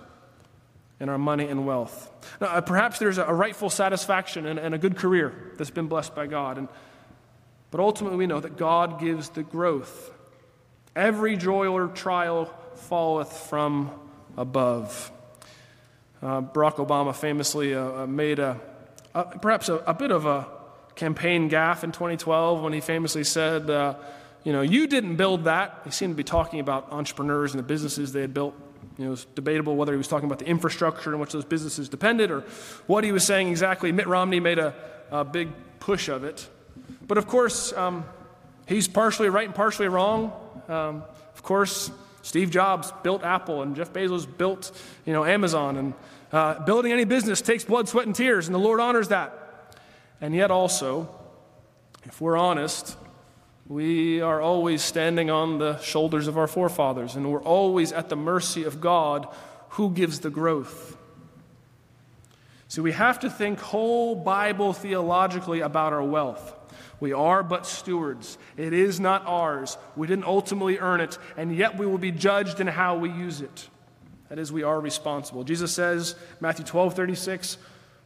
in 1.00 1.08
our 1.08 1.18
money 1.18 1.48
and 1.48 1.66
wealth. 1.66 2.12
Now, 2.40 2.46
uh, 2.46 2.60
perhaps 2.60 3.00
there's 3.00 3.18
a, 3.18 3.24
rightful 3.24 3.70
satisfaction 3.70 4.46
and, 4.46 4.56
and, 4.56 4.72
a 4.72 4.78
good 4.78 4.96
career 4.96 5.34
that's 5.56 5.68
been 5.68 5.88
blessed 5.88 6.14
by 6.14 6.28
God. 6.28 6.58
And, 6.58 6.68
but 7.72 7.80
ultimately, 7.80 8.18
we 8.18 8.28
know 8.28 8.38
that 8.38 8.56
God 8.56 9.00
gives 9.00 9.30
the 9.30 9.42
growth. 9.42 10.12
Every 10.94 11.36
joy 11.36 11.66
or 11.66 11.88
trial 11.88 12.54
falleth 12.76 13.32
from 13.32 13.90
above. 14.36 15.10
Uh, 16.22 16.40
Barack 16.40 16.76
Obama 16.76 17.14
famously 17.14 17.74
uh, 17.74 18.02
uh 18.02 18.06
made 18.06 18.38
a, 18.38 18.60
a 19.14 19.24
perhaps 19.24 19.68
a, 19.68 19.76
a, 19.78 19.92
bit 19.94 20.12
of 20.12 20.24
a 20.24 20.46
campaign 20.94 21.50
gaffe 21.50 21.82
in 21.82 21.90
2012 21.90 22.62
when 22.62 22.72
he 22.72 22.80
famously 22.80 23.24
said, 23.24 23.66
You 24.44 24.52
know, 24.52 24.62
you 24.62 24.86
didn't 24.86 25.16
build 25.16 25.44
that. 25.44 25.80
He 25.84 25.90
seemed 25.90 26.12
to 26.12 26.16
be 26.16 26.24
talking 26.24 26.60
about 26.60 26.92
entrepreneurs 26.92 27.52
and 27.52 27.58
the 27.58 27.66
businesses 27.66 28.12
they 28.12 28.20
had 28.20 28.32
built. 28.32 28.54
You 28.98 29.06
know, 29.06 29.12
it's 29.12 29.24
debatable 29.24 29.74
whether 29.76 29.92
he 29.92 29.98
was 29.98 30.08
talking 30.08 30.26
about 30.26 30.38
the 30.38 30.46
infrastructure 30.46 31.12
in 31.12 31.18
which 31.18 31.32
those 31.32 31.44
businesses 31.44 31.88
depended 31.88 32.30
or 32.30 32.40
what 32.86 33.04
he 33.04 33.12
was 33.12 33.24
saying 33.24 33.48
exactly. 33.48 33.90
Mitt 33.90 34.06
Romney 34.06 34.40
made 34.40 34.58
a, 34.58 34.74
a 35.10 35.24
big 35.24 35.48
push 35.80 36.08
of 36.08 36.24
it. 36.24 36.48
But 37.06 37.18
of 37.18 37.26
course, 37.26 37.72
um, 37.72 38.04
he's 38.66 38.88
partially 38.88 39.28
right 39.28 39.46
and 39.46 39.54
partially 39.54 39.88
wrong. 39.88 40.32
Um, 40.68 41.02
of 41.34 41.42
course, 41.42 41.90
Steve 42.22 42.50
Jobs 42.50 42.92
built 43.02 43.22
Apple 43.22 43.62
and 43.62 43.76
Jeff 43.76 43.92
Bezos 43.92 44.26
built 44.26 44.70
you 45.04 45.12
know, 45.12 45.24
Amazon. 45.24 45.76
And 45.76 45.94
uh, 46.32 46.64
building 46.64 46.92
any 46.92 47.04
business 47.04 47.40
takes 47.40 47.64
blood, 47.64 47.88
sweat, 47.88 48.06
and 48.06 48.14
tears, 48.14 48.46
and 48.46 48.54
the 48.54 48.60
Lord 48.60 48.80
honors 48.80 49.08
that. 49.08 49.76
And 50.20 50.34
yet, 50.34 50.50
also, 50.50 51.12
if 52.04 52.20
we're 52.20 52.36
honest, 52.36 52.96
we 53.66 54.20
are 54.20 54.40
always 54.40 54.82
standing 54.82 55.30
on 55.30 55.58
the 55.58 55.78
shoulders 55.78 56.28
of 56.28 56.38
our 56.38 56.46
forefathers, 56.46 57.16
and 57.16 57.30
we're 57.30 57.42
always 57.42 57.92
at 57.92 58.08
the 58.08 58.16
mercy 58.16 58.64
of 58.64 58.80
God 58.80 59.26
who 59.70 59.90
gives 59.90 60.20
the 60.20 60.30
growth. 60.30 60.96
So 62.68 62.82
we 62.82 62.92
have 62.92 63.20
to 63.20 63.30
think 63.30 63.60
whole 63.60 64.14
Bible 64.14 64.72
theologically 64.72 65.60
about 65.60 65.92
our 65.92 66.02
wealth. 66.02 66.54
We 67.02 67.12
are 67.12 67.42
but 67.42 67.66
stewards. 67.66 68.38
It 68.56 68.72
is 68.72 69.00
not 69.00 69.26
ours. 69.26 69.76
We 69.96 70.06
didn't 70.06 70.24
ultimately 70.24 70.78
earn 70.78 71.00
it, 71.00 71.18
and 71.36 71.52
yet 71.52 71.76
we 71.76 71.84
will 71.84 71.98
be 71.98 72.12
judged 72.12 72.60
in 72.60 72.68
how 72.68 72.96
we 72.96 73.10
use 73.10 73.40
it. 73.40 73.68
That 74.28 74.38
is, 74.38 74.52
we 74.52 74.62
are 74.62 74.80
responsible. 74.80 75.42
Jesus 75.42 75.74
says, 75.74 76.14
Matthew 76.40 76.64
12 76.64 76.94
36, 76.94 77.58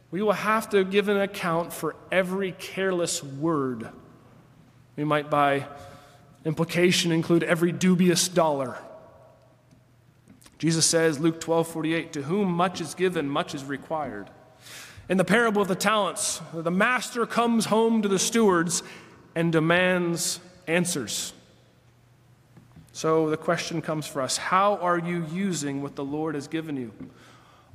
we 0.09 0.23
will 0.23 0.31
have 0.31 0.71
to 0.71 0.83
give 0.83 1.09
an 1.09 1.17
account 1.17 1.73
for 1.73 1.95
every 2.11 2.53
careless 2.53 3.23
word 3.23 3.87
we 4.95 5.03
might, 5.03 5.29
by 5.29 5.67
implication, 6.43 7.11
include 7.11 7.43
every 7.43 7.71
dubious 7.71 8.27
dollar. 8.27 8.79
Jesus 10.57 10.87
says, 10.87 11.19
Luke 11.19 11.39
12 11.39 11.67
48, 11.67 12.13
to 12.13 12.23
whom 12.23 12.51
much 12.51 12.81
is 12.81 12.95
given, 12.95 13.29
much 13.29 13.53
is 13.53 13.63
required. 13.63 14.31
In 15.09 15.17
the 15.17 15.23
parable 15.23 15.61
of 15.61 15.69
the 15.69 15.75
talents, 15.75 16.41
the 16.53 16.71
master 16.71 17.25
comes 17.25 17.65
home 17.65 18.01
to 18.01 18.09
the 18.09 18.19
stewards 18.19 18.83
and 19.35 19.51
demands 19.51 20.39
answers. 20.67 21.33
So 22.91 23.29
the 23.29 23.37
question 23.37 23.81
comes 23.81 24.05
for 24.05 24.21
us 24.21 24.37
How 24.37 24.75
are 24.77 24.97
you 24.97 25.25
using 25.31 25.81
what 25.81 25.95
the 25.95 26.03
Lord 26.03 26.35
has 26.35 26.47
given 26.47 26.75
you? 26.75 26.91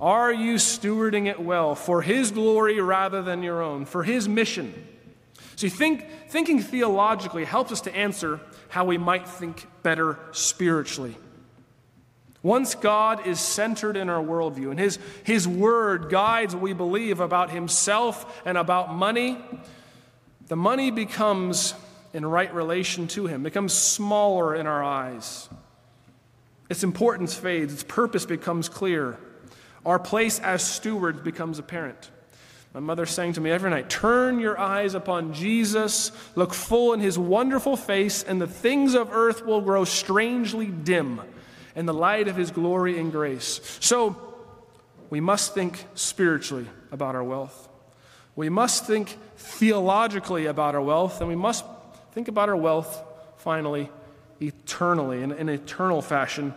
Are 0.01 0.33
you 0.33 0.57
stewarding 0.57 1.27
it 1.27 1.41
well 1.41 1.75
for 1.75 2.03
His 2.03 2.33
glory 2.33 2.81
rather 2.81 3.23
than 3.23 3.43
your 3.43 3.63
own, 3.63 3.87
for 3.87 4.03
His 4.03 4.29
mission? 4.29 4.75
See, 5.57 5.69
think, 5.69 6.07
thinking 6.29 6.61
theologically 6.61 7.45
helps 7.45 7.73
us 7.73 7.81
to 7.83 7.95
answer 7.95 8.41
how 8.69 8.85
we 8.85 8.99
might 8.99 9.29
think 9.29 9.67
better 9.83 10.19
spiritually. 10.33 11.17
Once 12.43 12.75
God 12.75 13.27
is 13.27 13.39
centered 13.39 13.97
in 13.97 14.09
our 14.09 14.23
worldview 14.23 14.71
and 14.71 14.79
his, 14.79 14.99
his 15.23 15.47
word 15.47 16.11
guides 16.11 16.55
what 16.55 16.63
we 16.63 16.73
believe 16.73 17.21
about 17.21 17.51
Himself 17.51 18.43
and 18.45 18.59
about 18.59 18.93
money, 18.93 19.39
the 20.49 20.57
money 20.57 20.91
becomes 20.91 21.75
in 22.13 22.27
right 22.27 22.53
relation 22.53 23.07
to 23.09 23.27
Him, 23.27 23.45
becomes 23.45 23.73
smaller 23.73 24.57
in 24.57 24.67
our 24.67 24.83
eyes. 24.83 25.49
Its 26.69 26.83
importance 26.83 27.35
fades, 27.35 27.73
its 27.73 27.85
purpose 27.85 28.27
becomes 28.27 28.69
clear. 28.69 29.19
Our 29.87 29.99
place 29.99 30.41
as 30.41 30.65
stewards 30.65 31.21
becomes 31.21 31.59
apparent. 31.59 32.11
My 32.75 32.81
mother 32.81 33.07
sang 33.07 33.35
to 33.35 33.41
me 33.41 33.51
every 33.51 33.71
night 33.71 33.89
Turn 33.89 34.41
your 34.41 34.59
eyes 34.59 34.95
upon 34.95 35.33
Jesus, 35.33 36.11
look 36.35 36.55
full 36.55 36.93
in 36.93 37.01
his 37.01 37.19
wonderful 37.19 37.77
face, 37.77 38.25
and 38.25 38.41
the 38.41 38.47
things 38.49 38.95
of 38.95 39.13
earth 39.13 39.45
will 39.47 39.61
grow 39.61 39.85
strangely 39.85 40.67
dim 40.67 41.21
in 41.75 41.87
the 41.87 41.95
light 41.95 42.29
of 42.29 42.37
his 42.37 42.51
glory 42.51 42.99
and 42.99 43.13
grace. 43.13 43.61
So, 43.81 44.17
we 45.11 45.21
must 45.21 45.55
think 45.55 45.85
spiritually 45.95 46.67
about 46.91 47.15
our 47.15 47.25
wealth. 47.25 47.69
We 48.35 48.49
must 48.49 48.87
think 48.87 49.17
theologically 49.37 50.47
about 50.47 50.75
our 50.75 50.81
wealth, 50.81 51.21
and 51.21 51.29
we 51.29 51.37
must 51.37 51.65
think 52.13 52.29
about 52.29 52.49
our 52.49 52.57
wealth, 52.57 53.03
finally, 53.37 53.91
eternally, 54.41 55.23
in 55.23 55.33
an 55.33 55.49
eternal 55.49 56.01
fashion. 56.01 56.55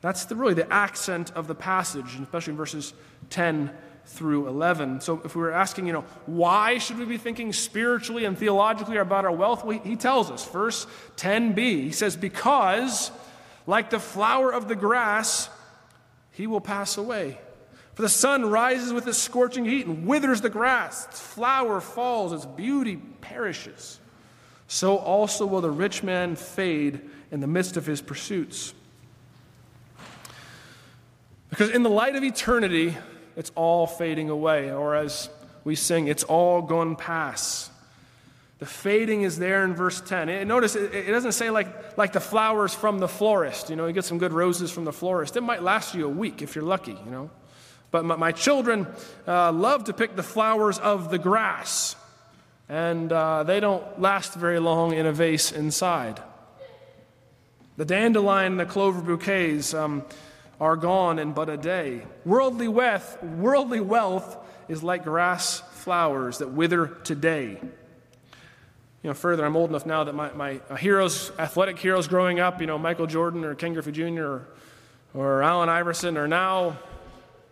That's 0.00 0.24
the, 0.24 0.34
really 0.34 0.54
the 0.54 0.72
accent 0.72 1.32
of 1.34 1.46
the 1.46 1.54
passage, 1.54 2.18
especially 2.20 2.52
in 2.52 2.56
verses 2.56 2.92
10 3.30 3.70
through 4.06 4.48
11. 4.48 5.00
So 5.00 5.20
if 5.24 5.34
we 5.34 5.42
were 5.42 5.52
asking, 5.52 5.86
you 5.86 5.92
know, 5.92 6.04
why 6.26 6.78
should 6.78 6.98
we 6.98 7.04
be 7.04 7.18
thinking 7.18 7.52
spiritually 7.52 8.24
and 8.24 8.38
theologically 8.38 8.96
about 8.98 9.24
our 9.24 9.32
wealth? 9.32 9.64
Well, 9.64 9.78
he 9.78 9.96
tells 9.96 10.30
us, 10.30 10.46
verse 10.48 10.86
10b, 11.16 11.58
he 11.58 11.92
says, 11.92 12.16
Because, 12.16 13.10
like 13.66 13.90
the 13.90 13.98
flower 13.98 14.52
of 14.52 14.68
the 14.68 14.76
grass, 14.76 15.48
he 16.32 16.46
will 16.46 16.60
pass 16.60 16.96
away. 16.96 17.38
For 17.94 18.02
the 18.02 18.08
sun 18.08 18.44
rises 18.50 18.92
with 18.92 19.08
its 19.08 19.18
scorching 19.18 19.64
heat 19.64 19.86
and 19.86 20.06
withers 20.06 20.40
the 20.42 20.50
grass, 20.50 21.06
its 21.06 21.20
flower 21.20 21.80
falls, 21.80 22.32
its 22.32 22.44
beauty 22.44 22.96
perishes. 23.20 23.98
So 24.68 24.98
also 24.98 25.46
will 25.46 25.60
the 25.60 25.70
rich 25.70 26.02
man 26.02 26.36
fade 26.36 27.00
in 27.30 27.40
the 27.40 27.46
midst 27.46 27.76
of 27.76 27.86
his 27.86 28.00
pursuits. 28.00 28.74
Because 31.48 31.70
in 31.70 31.82
the 31.82 31.90
light 31.90 32.16
of 32.16 32.24
eternity, 32.24 32.96
it's 33.36 33.52
all 33.54 33.86
fading 33.86 34.28
away. 34.28 34.72
Or 34.72 34.94
as 34.94 35.30
we 35.64 35.74
sing, 35.74 36.08
it's 36.08 36.24
all 36.24 36.62
gone 36.62 36.96
past. 36.96 37.70
The 38.58 38.66
fading 38.66 39.22
is 39.22 39.38
there 39.38 39.64
in 39.64 39.74
verse 39.74 40.00
10. 40.00 40.30
And 40.30 40.48
notice 40.48 40.76
it, 40.76 41.06
doesn't 41.08 41.32
say 41.32 41.50
like, 41.50 41.98
like 41.98 42.12
the 42.12 42.20
flowers 42.20 42.74
from 42.74 42.98
the 42.98 43.08
florist. 43.08 43.68
You 43.68 43.76
know, 43.76 43.86
you 43.86 43.92
get 43.92 44.04
some 44.04 44.18
good 44.18 44.32
roses 44.32 44.70
from 44.70 44.84
the 44.84 44.92
florist. 44.92 45.36
It 45.36 45.42
might 45.42 45.62
last 45.62 45.94
you 45.94 46.06
a 46.06 46.10
week 46.10 46.40
if 46.40 46.54
you're 46.54 46.64
lucky, 46.64 46.92
you 46.92 47.10
know. 47.10 47.30
But 47.90 48.06
my, 48.06 48.16
my 48.16 48.32
children 48.32 48.86
uh, 49.28 49.52
love 49.52 49.84
to 49.84 49.92
pick 49.92 50.16
the 50.16 50.22
flowers 50.22 50.78
of 50.78 51.10
the 51.10 51.18
grass, 51.18 51.96
and 52.68 53.12
uh, 53.12 53.42
they 53.42 53.60
don't 53.60 54.00
last 54.00 54.34
very 54.34 54.58
long 54.58 54.94
in 54.94 55.04
a 55.04 55.12
vase 55.12 55.52
inside. 55.52 56.20
The 57.76 57.84
dandelion 57.84 58.52
and 58.52 58.60
the 58.60 58.64
clover 58.64 59.02
bouquets 59.02 59.74
um, 59.74 60.02
are 60.58 60.76
gone 60.76 61.18
in 61.18 61.32
but 61.32 61.50
a 61.50 61.58
day. 61.58 62.02
Worldly 62.24 62.68
wealth, 62.68 63.22
worldly 63.22 63.80
wealth 63.80 64.38
is 64.66 64.82
like 64.82 65.04
grass 65.04 65.60
flowers 65.72 66.38
that 66.38 66.52
wither 66.52 66.86
today. 66.86 67.60
You 69.06 69.10
know, 69.10 69.14
further, 69.14 69.46
I'm 69.46 69.54
old 69.54 69.70
enough 69.70 69.86
now 69.86 70.02
that 70.02 70.16
my, 70.16 70.32
my 70.32 70.76
heroes, 70.78 71.30
athletic 71.38 71.78
heroes 71.78 72.08
growing 72.08 72.40
up, 72.40 72.60
you 72.60 72.66
know, 72.66 72.76
Michael 72.76 73.06
Jordan 73.06 73.44
or 73.44 73.54
Ken 73.54 73.72
Griffey 73.72 73.92
Jr. 73.92 74.24
or, 74.24 74.48
or 75.14 75.42
Allen 75.44 75.68
Iverson 75.68 76.16
are 76.16 76.26
now 76.26 76.76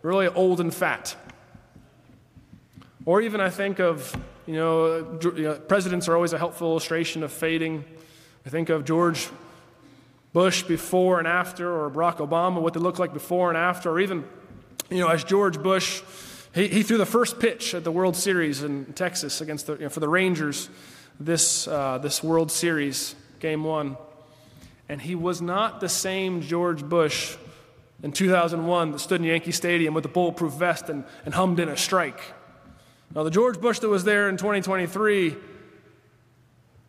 really 0.02 0.26
old 0.26 0.58
and 0.60 0.74
fat. 0.74 1.14
Or 3.06 3.20
even 3.20 3.40
I 3.40 3.50
think 3.50 3.78
of, 3.78 4.20
you 4.48 4.54
know, 4.54 5.16
you 5.22 5.42
know, 5.44 5.54
presidents 5.54 6.08
are 6.08 6.16
always 6.16 6.32
a 6.32 6.38
helpful 6.38 6.72
illustration 6.72 7.22
of 7.22 7.30
fading. 7.30 7.84
I 8.44 8.48
think 8.48 8.68
of 8.68 8.84
George 8.84 9.28
Bush 10.32 10.64
before 10.64 11.20
and 11.20 11.28
after, 11.28 11.72
or 11.72 11.88
Barack 11.88 12.16
Obama, 12.16 12.60
what 12.60 12.74
they 12.74 12.80
look 12.80 12.98
like 12.98 13.12
before 13.12 13.48
and 13.48 13.56
after, 13.56 13.92
or 13.92 14.00
even, 14.00 14.24
you 14.90 14.98
know, 14.98 15.06
as 15.06 15.22
George 15.22 15.62
Bush, 15.62 16.02
he, 16.52 16.66
he 16.66 16.82
threw 16.82 16.98
the 16.98 17.06
first 17.06 17.38
pitch 17.38 17.74
at 17.74 17.84
the 17.84 17.92
World 17.92 18.16
Series 18.16 18.64
in 18.64 18.86
Texas 18.94 19.40
against 19.40 19.68
the, 19.68 19.74
you 19.74 19.82
know, 19.82 19.88
for 19.88 20.00
the 20.00 20.08
Rangers, 20.08 20.68
this, 21.20 21.68
uh, 21.68 21.98
this 21.98 22.22
World 22.22 22.50
Series, 22.50 23.14
game 23.40 23.64
one. 23.64 23.96
And 24.88 25.00
he 25.00 25.14
was 25.14 25.40
not 25.40 25.80
the 25.80 25.88
same 25.88 26.42
George 26.42 26.82
Bush 26.84 27.36
in 28.02 28.12
2001 28.12 28.92
that 28.92 28.98
stood 28.98 29.20
in 29.20 29.26
Yankee 29.26 29.52
Stadium 29.52 29.94
with 29.94 30.04
a 30.04 30.08
bulletproof 30.08 30.52
vest 30.52 30.88
and, 30.88 31.04
and 31.24 31.34
hummed 31.34 31.58
in 31.60 31.68
a 31.68 31.76
strike. 31.76 32.20
Now, 33.14 33.22
the 33.22 33.30
George 33.30 33.60
Bush 33.60 33.78
that 33.78 33.88
was 33.88 34.04
there 34.04 34.28
in 34.28 34.36
2023 34.36 35.36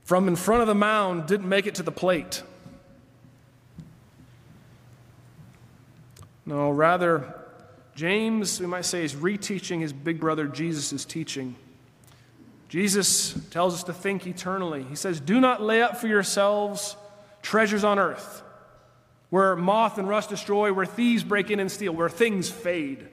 from 0.04 0.28
in 0.28 0.36
front 0.36 0.62
of 0.62 0.68
the 0.68 0.76
mound 0.76 1.26
didn't 1.28 1.48
make 1.48 1.68
it 1.68 1.76
to 1.76 1.84
the 1.84 1.92
plate. 1.92 2.44
No, 6.46 6.70
rather, 6.70 7.34
James, 7.96 8.60
we 8.60 8.68
might 8.68 8.86
say, 8.86 9.04
is 9.04 9.16
reteaching 9.16 9.82
his 9.82 9.94
big 9.94 10.20
brother 10.20 10.48
Jesus' 10.48 11.06
teaching. 11.06 11.56
Jesus 12.68 13.34
tells 13.52 13.74
us 13.74 13.84
to 13.84 13.94
think 13.94 14.28
eternally. 14.28 14.84
He 14.84 14.96
says, 14.96 15.20
Do 15.20 15.40
not 15.40 15.62
lay 15.62 15.82
up 15.82 15.98
for 15.98 16.08
yourselves 16.08 16.96
treasures 17.42 17.84
on 17.84 18.00
earth 18.00 18.44
where 19.30 19.56
moth 19.56 19.98
and 19.98 20.08
rust 20.08 20.30
destroy, 20.30 20.72
where 20.72 20.86
thieves 20.86 21.24
break 21.24 21.52
in 21.52 21.60
and 21.60 21.72
steal, 21.72 21.94
where 21.94 22.08
things 22.08 22.50
fade. 22.50 23.06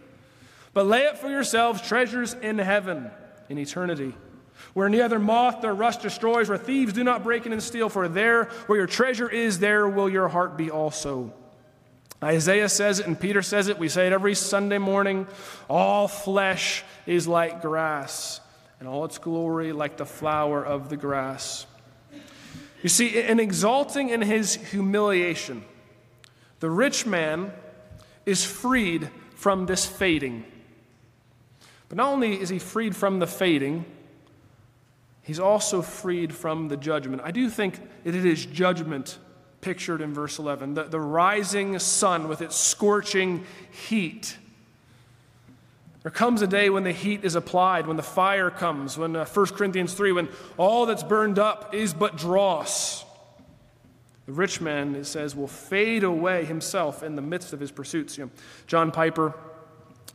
But 0.72 0.86
lay 0.86 1.06
up 1.06 1.18
for 1.18 1.28
yourselves 1.28 1.82
treasures 1.82 2.34
in 2.34 2.58
heaven, 2.58 3.10
in 3.48 3.58
eternity, 3.58 4.14
where 4.72 4.88
neither 4.88 5.18
moth 5.18 5.62
nor 5.62 5.74
rust 5.74 6.00
destroys, 6.02 6.48
where 6.48 6.58
thieves 6.58 6.92
do 6.92 7.02
not 7.02 7.24
break 7.24 7.44
in 7.46 7.52
and 7.52 7.62
steal, 7.62 7.88
for 7.88 8.06
there 8.08 8.44
where 8.66 8.78
your 8.78 8.86
treasure 8.86 9.28
is, 9.28 9.58
there 9.58 9.88
will 9.88 10.08
your 10.08 10.28
heart 10.28 10.56
be 10.56 10.70
also. 10.70 11.32
Isaiah 12.22 12.68
says 12.68 13.00
it 13.00 13.06
and 13.06 13.18
Peter 13.18 13.42
says 13.42 13.66
it. 13.66 13.80
We 13.80 13.88
say 13.88 14.06
it 14.06 14.12
every 14.12 14.36
Sunday 14.36 14.78
morning. 14.78 15.26
All 15.68 16.06
flesh 16.06 16.84
is 17.04 17.26
like 17.26 17.62
grass, 17.62 18.40
and 18.82 18.88
all 18.88 19.04
its 19.04 19.16
glory 19.16 19.70
like 19.70 19.96
the 19.96 20.04
flower 20.04 20.60
of 20.66 20.88
the 20.88 20.96
grass. 20.96 21.66
You 22.82 22.88
see, 22.88 23.16
in 23.16 23.38
exalting 23.38 24.08
in 24.08 24.22
his 24.22 24.56
humiliation, 24.56 25.64
the 26.58 26.68
rich 26.68 27.06
man 27.06 27.52
is 28.26 28.44
freed 28.44 29.08
from 29.36 29.66
this 29.66 29.86
fading. 29.86 30.44
But 31.88 31.96
not 31.96 32.08
only 32.08 32.40
is 32.40 32.48
he 32.48 32.58
freed 32.58 32.96
from 32.96 33.20
the 33.20 33.26
fading, 33.28 33.84
he's 35.22 35.38
also 35.38 35.80
freed 35.80 36.34
from 36.34 36.66
the 36.66 36.76
judgment. 36.76 37.22
I 37.24 37.30
do 37.30 37.48
think 37.48 37.78
it 38.02 38.16
is 38.16 38.44
judgment 38.46 39.16
pictured 39.60 40.00
in 40.00 40.12
verse 40.12 40.40
11 40.40 40.74
the, 40.74 40.82
the 40.82 40.98
rising 40.98 41.78
sun 41.78 42.26
with 42.26 42.42
its 42.42 42.56
scorching 42.56 43.44
heat. 43.70 44.38
There 46.02 46.10
comes 46.10 46.42
a 46.42 46.48
day 46.48 46.68
when 46.68 46.82
the 46.82 46.92
heat 46.92 47.24
is 47.24 47.36
applied, 47.36 47.86
when 47.86 47.96
the 47.96 48.02
fire 48.02 48.50
comes, 48.50 48.98
when 48.98 49.14
uh, 49.14 49.24
1 49.24 49.46
Corinthians 49.46 49.94
3, 49.94 50.12
when 50.12 50.28
all 50.56 50.86
that's 50.86 51.04
burned 51.04 51.38
up 51.38 51.74
is 51.74 51.94
but 51.94 52.16
dross. 52.16 53.04
The 54.26 54.32
rich 54.32 54.60
man, 54.60 54.96
it 54.96 55.04
says, 55.04 55.36
will 55.36 55.48
fade 55.48 56.02
away 56.02 56.44
himself 56.44 57.04
in 57.04 57.14
the 57.14 57.22
midst 57.22 57.52
of 57.52 57.60
his 57.60 57.70
pursuits. 57.70 58.18
You 58.18 58.24
know, 58.24 58.30
John 58.66 58.90
Piper, 58.90 59.32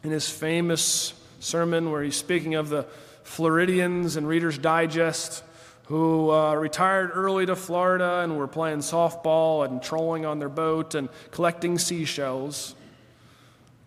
in 0.03 0.11
his 0.11 0.29
famous 0.29 1.13
sermon 1.39 1.91
where 1.91 2.03
he's 2.03 2.17
speaking 2.17 2.55
of 2.55 2.67
the 2.67 2.83
Floridians 3.23 4.17
and 4.17 4.27
Reader's 4.27 4.57
Digest, 4.57 5.43
who 5.85 6.31
uh, 6.31 6.53
retired 6.55 7.11
early 7.13 7.45
to 7.45 7.55
Florida 7.55 8.19
and 8.23 8.37
were 8.37 8.47
playing 8.47 8.79
softball 8.79 9.65
and 9.65 9.81
trolling 9.81 10.25
on 10.25 10.39
their 10.39 10.49
boat 10.49 10.95
and 10.95 11.07
collecting 11.31 11.77
seashells. 11.77 12.75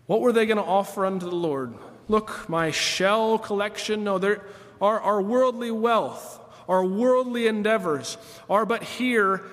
What 0.07 0.23
were 0.23 0.33
they 0.33 0.47
going 0.47 0.57
to 0.57 0.65
offer 0.65 1.05
unto 1.05 1.29
the 1.29 1.37
Lord? 1.37 1.75
Look, 2.11 2.49
my 2.49 2.73
shell 2.73 3.39
collection. 3.39 4.03
No, 4.03 4.19
there 4.19 4.43
are 4.81 4.99
our 5.01 5.23
worldly 5.23 5.71
wealth, 5.71 6.41
our 6.69 6.85
worldly 6.85 7.47
endeavors 7.47 8.19
are 8.49 8.67
but 8.67 8.83
here 8.83 9.45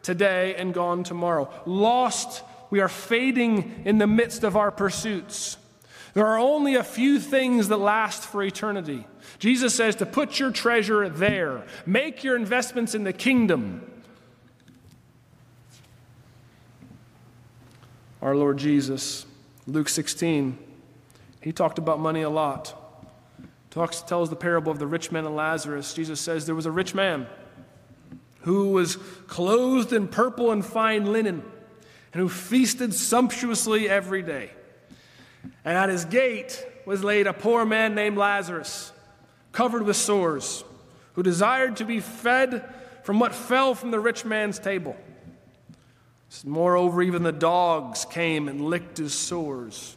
today 0.00 0.54
and 0.54 0.72
gone 0.72 1.02
tomorrow. 1.02 1.52
Lost, 1.66 2.44
we 2.70 2.78
are 2.78 2.88
fading 2.88 3.82
in 3.84 3.98
the 3.98 4.06
midst 4.06 4.44
of 4.44 4.56
our 4.56 4.70
pursuits. 4.70 5.56
There 6.12 6.24
are 6.24 6.38
only 6.38 6.76
a 6.76 6.84
few 6.84 7.18
things 7.18 7.66
that 7.66 7.78
last 7.78 8.22
for 8.22 8.44
eternity. 8.44 9.08
Jesus 9.40 9.74
says 9.74 9.96
to 9.96 10.06
put 10.06 10.38
your 10.38 10.52
treasure 10.52 11.08
there, 11.08 11.66
make 11.84 12.22
your 12.22 12.36
investments 12.36 12.94
in 12.94 13.02
the 13.02 13.12
kingdom. 13.12 13.90
Our 18.22 18.36
Lord 18.36 18.58
Jesus, 18.58 19.26
Luke 19.66 19.88
16, 19.88 20.58
he 21.44 21.52
talked 21.52 21.76
about 21.78 22.00
money 22.00 22.22
a 22.22 22.30
lot. 22.30 22.74
Talks, 23.68 24.00
tells 24.00 24.30
the 24.30 24.36
parable 24.36 24.72
of 24.72 24.78
the 24.78 24.86
rich 24.86 25.12
man 25.12 25.26
and 25.26 25.36
Lazarus. 25.36 25.92
Jesus 25.92 26.18
says 26.18 26.46
there 26.46 26.54
was 26.54 26.64
a 26.64 26.70
rich 26.70 26.94
man 26.94 27.26
who 28.40 28.70
was 28.70 28.96
clothed 29.26 29.92
in 29.92 30.08
purple 30.08 30.50
and 30.50 30.64
fine 30.64 31.12
linen, 31.12 31.42
and 32.14 32.20
who 32.20 32.30
feasted 32.30 32.94
sumptuously 32.94 33.90
every 33.90 34.22
day. 34.22 34.52
And 35.66 35.76
at 35.76 35.90
his 35.90 36.06
gate 36.06 36.64
was 36.86 37.04
laid 37.04 37.26
a 37.26 37.34
poor 37.34 37.66
man 37.66 37.94
named 37.94 38.16
Lazarus, 38.16 38.92
covered 39.52 39.82
with 39.82 39.96
sores, 39.96 40.64
who 41.12 41.22
desired 41.22 41.76
to 41.76 41.84
be 41.84 42.00
fed 42.00 42.72
from 43.02 43.20
what 43.20 43.34
fell 43.34 43.74
from 43.74 43.90
the 43.90 44.00
rich 44.00 44.24
man's 44.24 44.58
table. 44.58 44.96
Moreover, 46.42 47.02
even 47.02 47.22
the 47.22 47.32
dogs 47.32 48.06
came 48.06 48.48
and 48.48 48.62
licked 48.62 48.96
his 48.96 49.12
sores. 49.12 49.96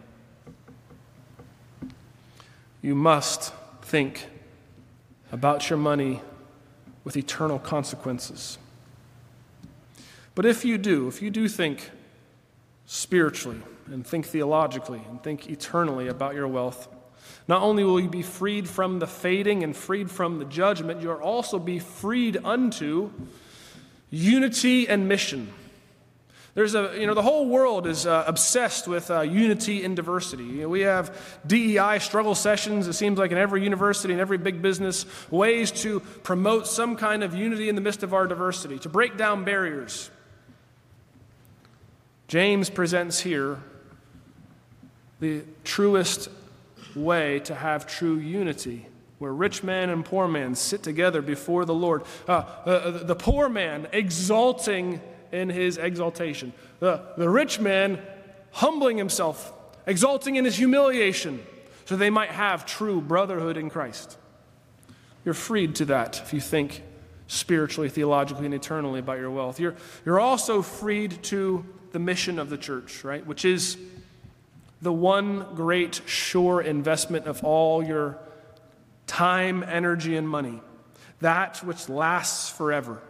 You 2.81 2.95
must 2.95 3.53
think 3.81 4.27
about 5.31 5.69
your 5.69 5.77
money 5.77 6.21
with 7.03 7.15
eternal 7.15 7.59
consequences. 7.59 8.57
But 10.35 10.45
if 10.45 10.65
you 10.65 10.77
do, 10.77 11.07
if 11.07 11.21
you 11.21 11.29
do 11.29 11.47
think 11.47 11.91
spiritually 12.85 13.61
and 13.87 14.05
think 14.05 14.25
theologically 14.25 15.01
and 15.09 15.21
think 15.21 15.49
eternally 15.49 16.07
about 16.07 16.35
your 16.35 16.47
wealth, 16.47 16.87
not 17.47 17.61
only 17.61 17.83
will 17.83 17.99
you 17.99 18.09
be 18.09 18.21
freed 18.21 18.67
from 18.67 18.99
the 18.99 19.07
fading 19.07 19.63
and 19.63 19.75
freed 19.75 20.09
from 20.09 20.39
the 20.39 20.45
judgment, 20.45 21.01
you'll 21.01 21.15
also 21.15 21.59
be 21.59 21.79
freed 21.79 22.37
unto 22.43 23.11
unity 24.09 24.87
and 24.87 25.07
mission. 25.07 25.51
There's 26.53 26.75
a, 26.75 26.93
you 26.97 27.07
know, 27.07 27.13
the 27.13 27.21
whole 27.21 27.47
world 27.47 27.87
is 27.87 28.05
uh, 28.05 28.25
obsessed 28.27 28.87
with 28.87 29.09
uh, 29.09 29.21
unity 29.21 29.83
in 29.83 29.95
diversity. 29.95 30.43
You 30.43 30.61
know, 30.63 30.69
we 30.69 30.81
have 30.81 31.17
DEI 31.47 31.99
struggle 31.99 32.35
sessions, 32.35 32.87
it 32.87 32.93
seems 32.93 33.17
like 33.17 33.31
in 33.31 33.37
every 33.37 33.63
university 33.63 34.11
and 34.11 34.19
every 34.19 34.37
big 34.37 34.61
business, 34.61 35.05
ways 35.31 35.71
to 35.83 36.01
promote 36.23 36.67
some 36.67 36.97
kind 36.97 37.23
of 37.23 37.33
unity 37.33 37.69
in 37.69 37.75
the 37.75 37.81
midst 37.81 38.03
of 38.03 38.13
our 38.13 38.27
diversity, 38.27 38.79
to 38.79 38.89
break 38.89 39.15
down 39.15 39.45
barriers. 39.45 40.11
James 42.27 42.69
presents 42.69 43.19
here 43.21 43.59
the 45.21 45.43
truest 45.63 46.29
way 46.95 47.39
to 47.41 47.55
have 47.55 47.87
true 47.87 48.15
unity, 48.17 48.87
where 49.19 49.33
rich 49.33 49.63
man 49.63 49.89
and 49.89 50.03
poor 50.03 50.27
man 50.27 50.55
sit 50.55 50.83
together 50.83 51.21
before 51.21 51.63
the 51.63 51.73
Lord. 51.73 52.03
Uh, 52.27 52.43
uh, 52.65 53.03
the 53.03 53.15
poor 53.15 53.47
man 53.47 53.87
exalting 53.93 54.99
in 55.31 55.49
his 55.49 55.77
exaltation. 55.77 56.53
The, 56.79 57.03
the 57.17 57.29
rich 57.29 57.59
man 57.59 57.99
humbling 58.51 58.97
himself, 58.97 59.53
exalting 59.85 60.35
in 60.35 60.45
his 60.45 60.57
humiliation, 60.57 61.43
so 61.85 61.95
they 61.95 62.09
might 62.09 62.29
have 62.29 62.65
true 62.65 63.01
brotherhood 63.01 63.57
in 63.57 63.69
Christ. 63.69 64.17
You're 65.25 65.33
freed 65.33 65.75
to 65.75 65.85
that 65.85 66.21
if 66.21 66.33
you 66.33 66.41
think 66.41 66.83
spiritually, 67.27 67.89
theologically, 67.89 68.45
and 68.45 68.53
eternally 68.53 68.99
about 68.99 69.17
your 69.17 69.31
wealth. 69.31 69.59
You're, 69.59 69.75
you're 70.05 70.19
also 70.19 70.61
freed 70.61 71.23
to 71.23 71.65
the 71.91 71.99
mission 71.99 72.39
of 72.39 72.49
the 72.49 72.57
church, 72.57 73.03
right? 73.03 73.25
Which 73.25 73.45
is 73.45 73.77
the 74.81 74.91
one 74.91 75.45
great, 75.55 76.01
sure 76.05 76.59
investment 76.61 77.27
of 77.27 77.43
all 77.43 77.83
your 77.83 78.17
time, 79.07 79.63
energy, 79.63 80.17
and 80.17 80.27
money. 80.27 80.59
That 81.19 81.57
which 81.63 81.87
lasts 81.87 82.49
forever. 82.49 83.01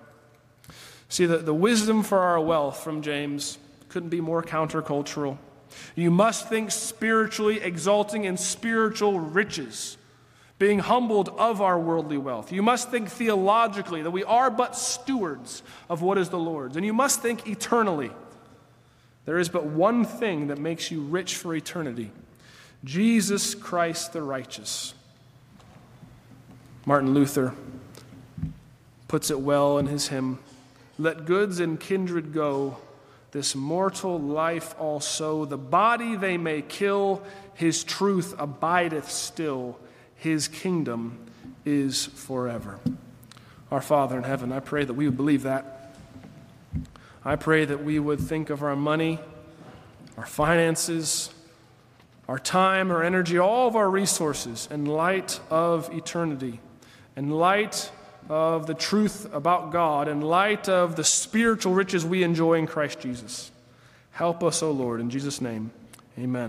See, 1.11 1.25
the, 1.25 1.39
the 1.39 1.53
wisdom 1.53 2.03
for 2.03 2.19
our 2.19 2.39
wealth 2.39 2.85
from 2.85 3.01
James 3.01 3.57
couldn't 3.89 4.07
be 4.07 4.21
more 4.21 4.41
countercultural. 4.41 5.37
You 5.93 6.09
must 6.09 6.47
think 6.47 6.71
spiritually, 6.71 7.59
exalting 7.59 8.23
in 8.23 8.37
spiritual 8.37 9.19
riches, 9.19 9.97
being 10.57 10.79
humbled 10.79 11.27
of 11.37 11.59
our 11.59 11.77
worldly 11.77 12.17
wealth. 12.17 12.53
You 12.53 12.63
must 12.63 12.91
think 12.91 13.09
theologically 13.09 14.01
that 14.03 14.11
we 14.11 14.23
are 14.23 14.49
but 14.49 14.73
stewards 14.73 15.63
of 15.89 16.01
what 16.01 16.17
is 16.17 16.29
the 16.29 16.39
Lord's. 16.39 16.77
And 16.77 16.85
you 16.85 16.93
must 16.93 17.21
think 17.21 17.45
eternally. 17.45 18.11
There 19.25 19.37
is 19.37 19.49
but 19.49 19.65
one 19.65 20.05
thing 20.05 20.47
that 20.47 20.59
makes 20.59 20.91
you 20.91 21.01
rich 21.01 21.35
for 21.35 21.53
eternity 21.53 22.11
Jesus 22.85 23.53
Christ 23.53 24.13
the 24.13 24.21
righteous. 24.21 24.93
Martin 26.85 27.13
Luther 27.13 27.53
puts 29.09 29.29
it 29.29 29.41
well 29.41 29.77
in 29.77 29.87
his 29.87 30.07
hymn. 30.07 30.39
Let 31.01 31.25
goods 31.25 31.59
and 31.59 31.79
kindred 31.79 32.31
go, 32.31 32.77
this 33.31 33.55
mortal 33.55 34.19
life 34.19 34.75
also. 34.77 35.45
The 35.45 35.57
body 35.57 36.15
they 36.15 36.37
may 36.37 36.61
kill, 36.61 37.23
his 37.55 37.83
truth 37.83 38.35
abideth 38.37 39.09
still. 39.09 39.79
His 40.13 40.47
kingdom 40.47 41.17
is 41.65 42.05
forever. 42.05 42.79
Our 43.71 43.81
Father 43.81 44.15
in 44.15 44.25
heaven, 44.25 44.51
I 44.51 44.59
pray 44.59 44.85
that 44.85 44.93
we 44.93 45.07
would 45.07 45.17
believe 45.17 45.41
that. 45.41 45.95
I 47.25 47.35
pray 47.35 47.65
that 47.65 47.83
we 47.83 47.97
would 47.97 48.19
think 48.19 48.51
of 48.51 48.61
our 48.61 48.75
money, 48.75 49.17
our 50.17 50.27
finances, 50.27 51.33
our 52.27 52.37
time, 52.37 52.91
our 52.91 53.01
energy, 53.01 53.39
all 53.39 53.67
of 53.67 53.75
our 53.75 53.89
resources 53.89 54.67
in 54.69 54.85
light 54.85 55.39
of 55.49 55.91
eternity, 55.91 56.59
in 57.15 57.31
light 57.31 57.91
of 58.31 58.65
the 58.65 58.73
truth 58.73 59.27
about 59.33 59.73
God 59.73 60.07
in 60.07 60.21
light 60.21 60.69
of 60.69 60.95
the 60.95 61.03
spiritual 61.03 61.73
riches 61.73 62.05
we 62.05 62.23
enjoy 62.23 62.53
in 62.53 62.65
Christ 62.65 63.01
Jesus. 63.01 63.51
Help 64.11 64.41
us, 64.41 64.63
O 64.63 64.71
Lord, 64.71 65.01
in 65.01 65.09
Jesus' 65.09 65.41
name. 65.41 65.71
Amen. 66.17 66.39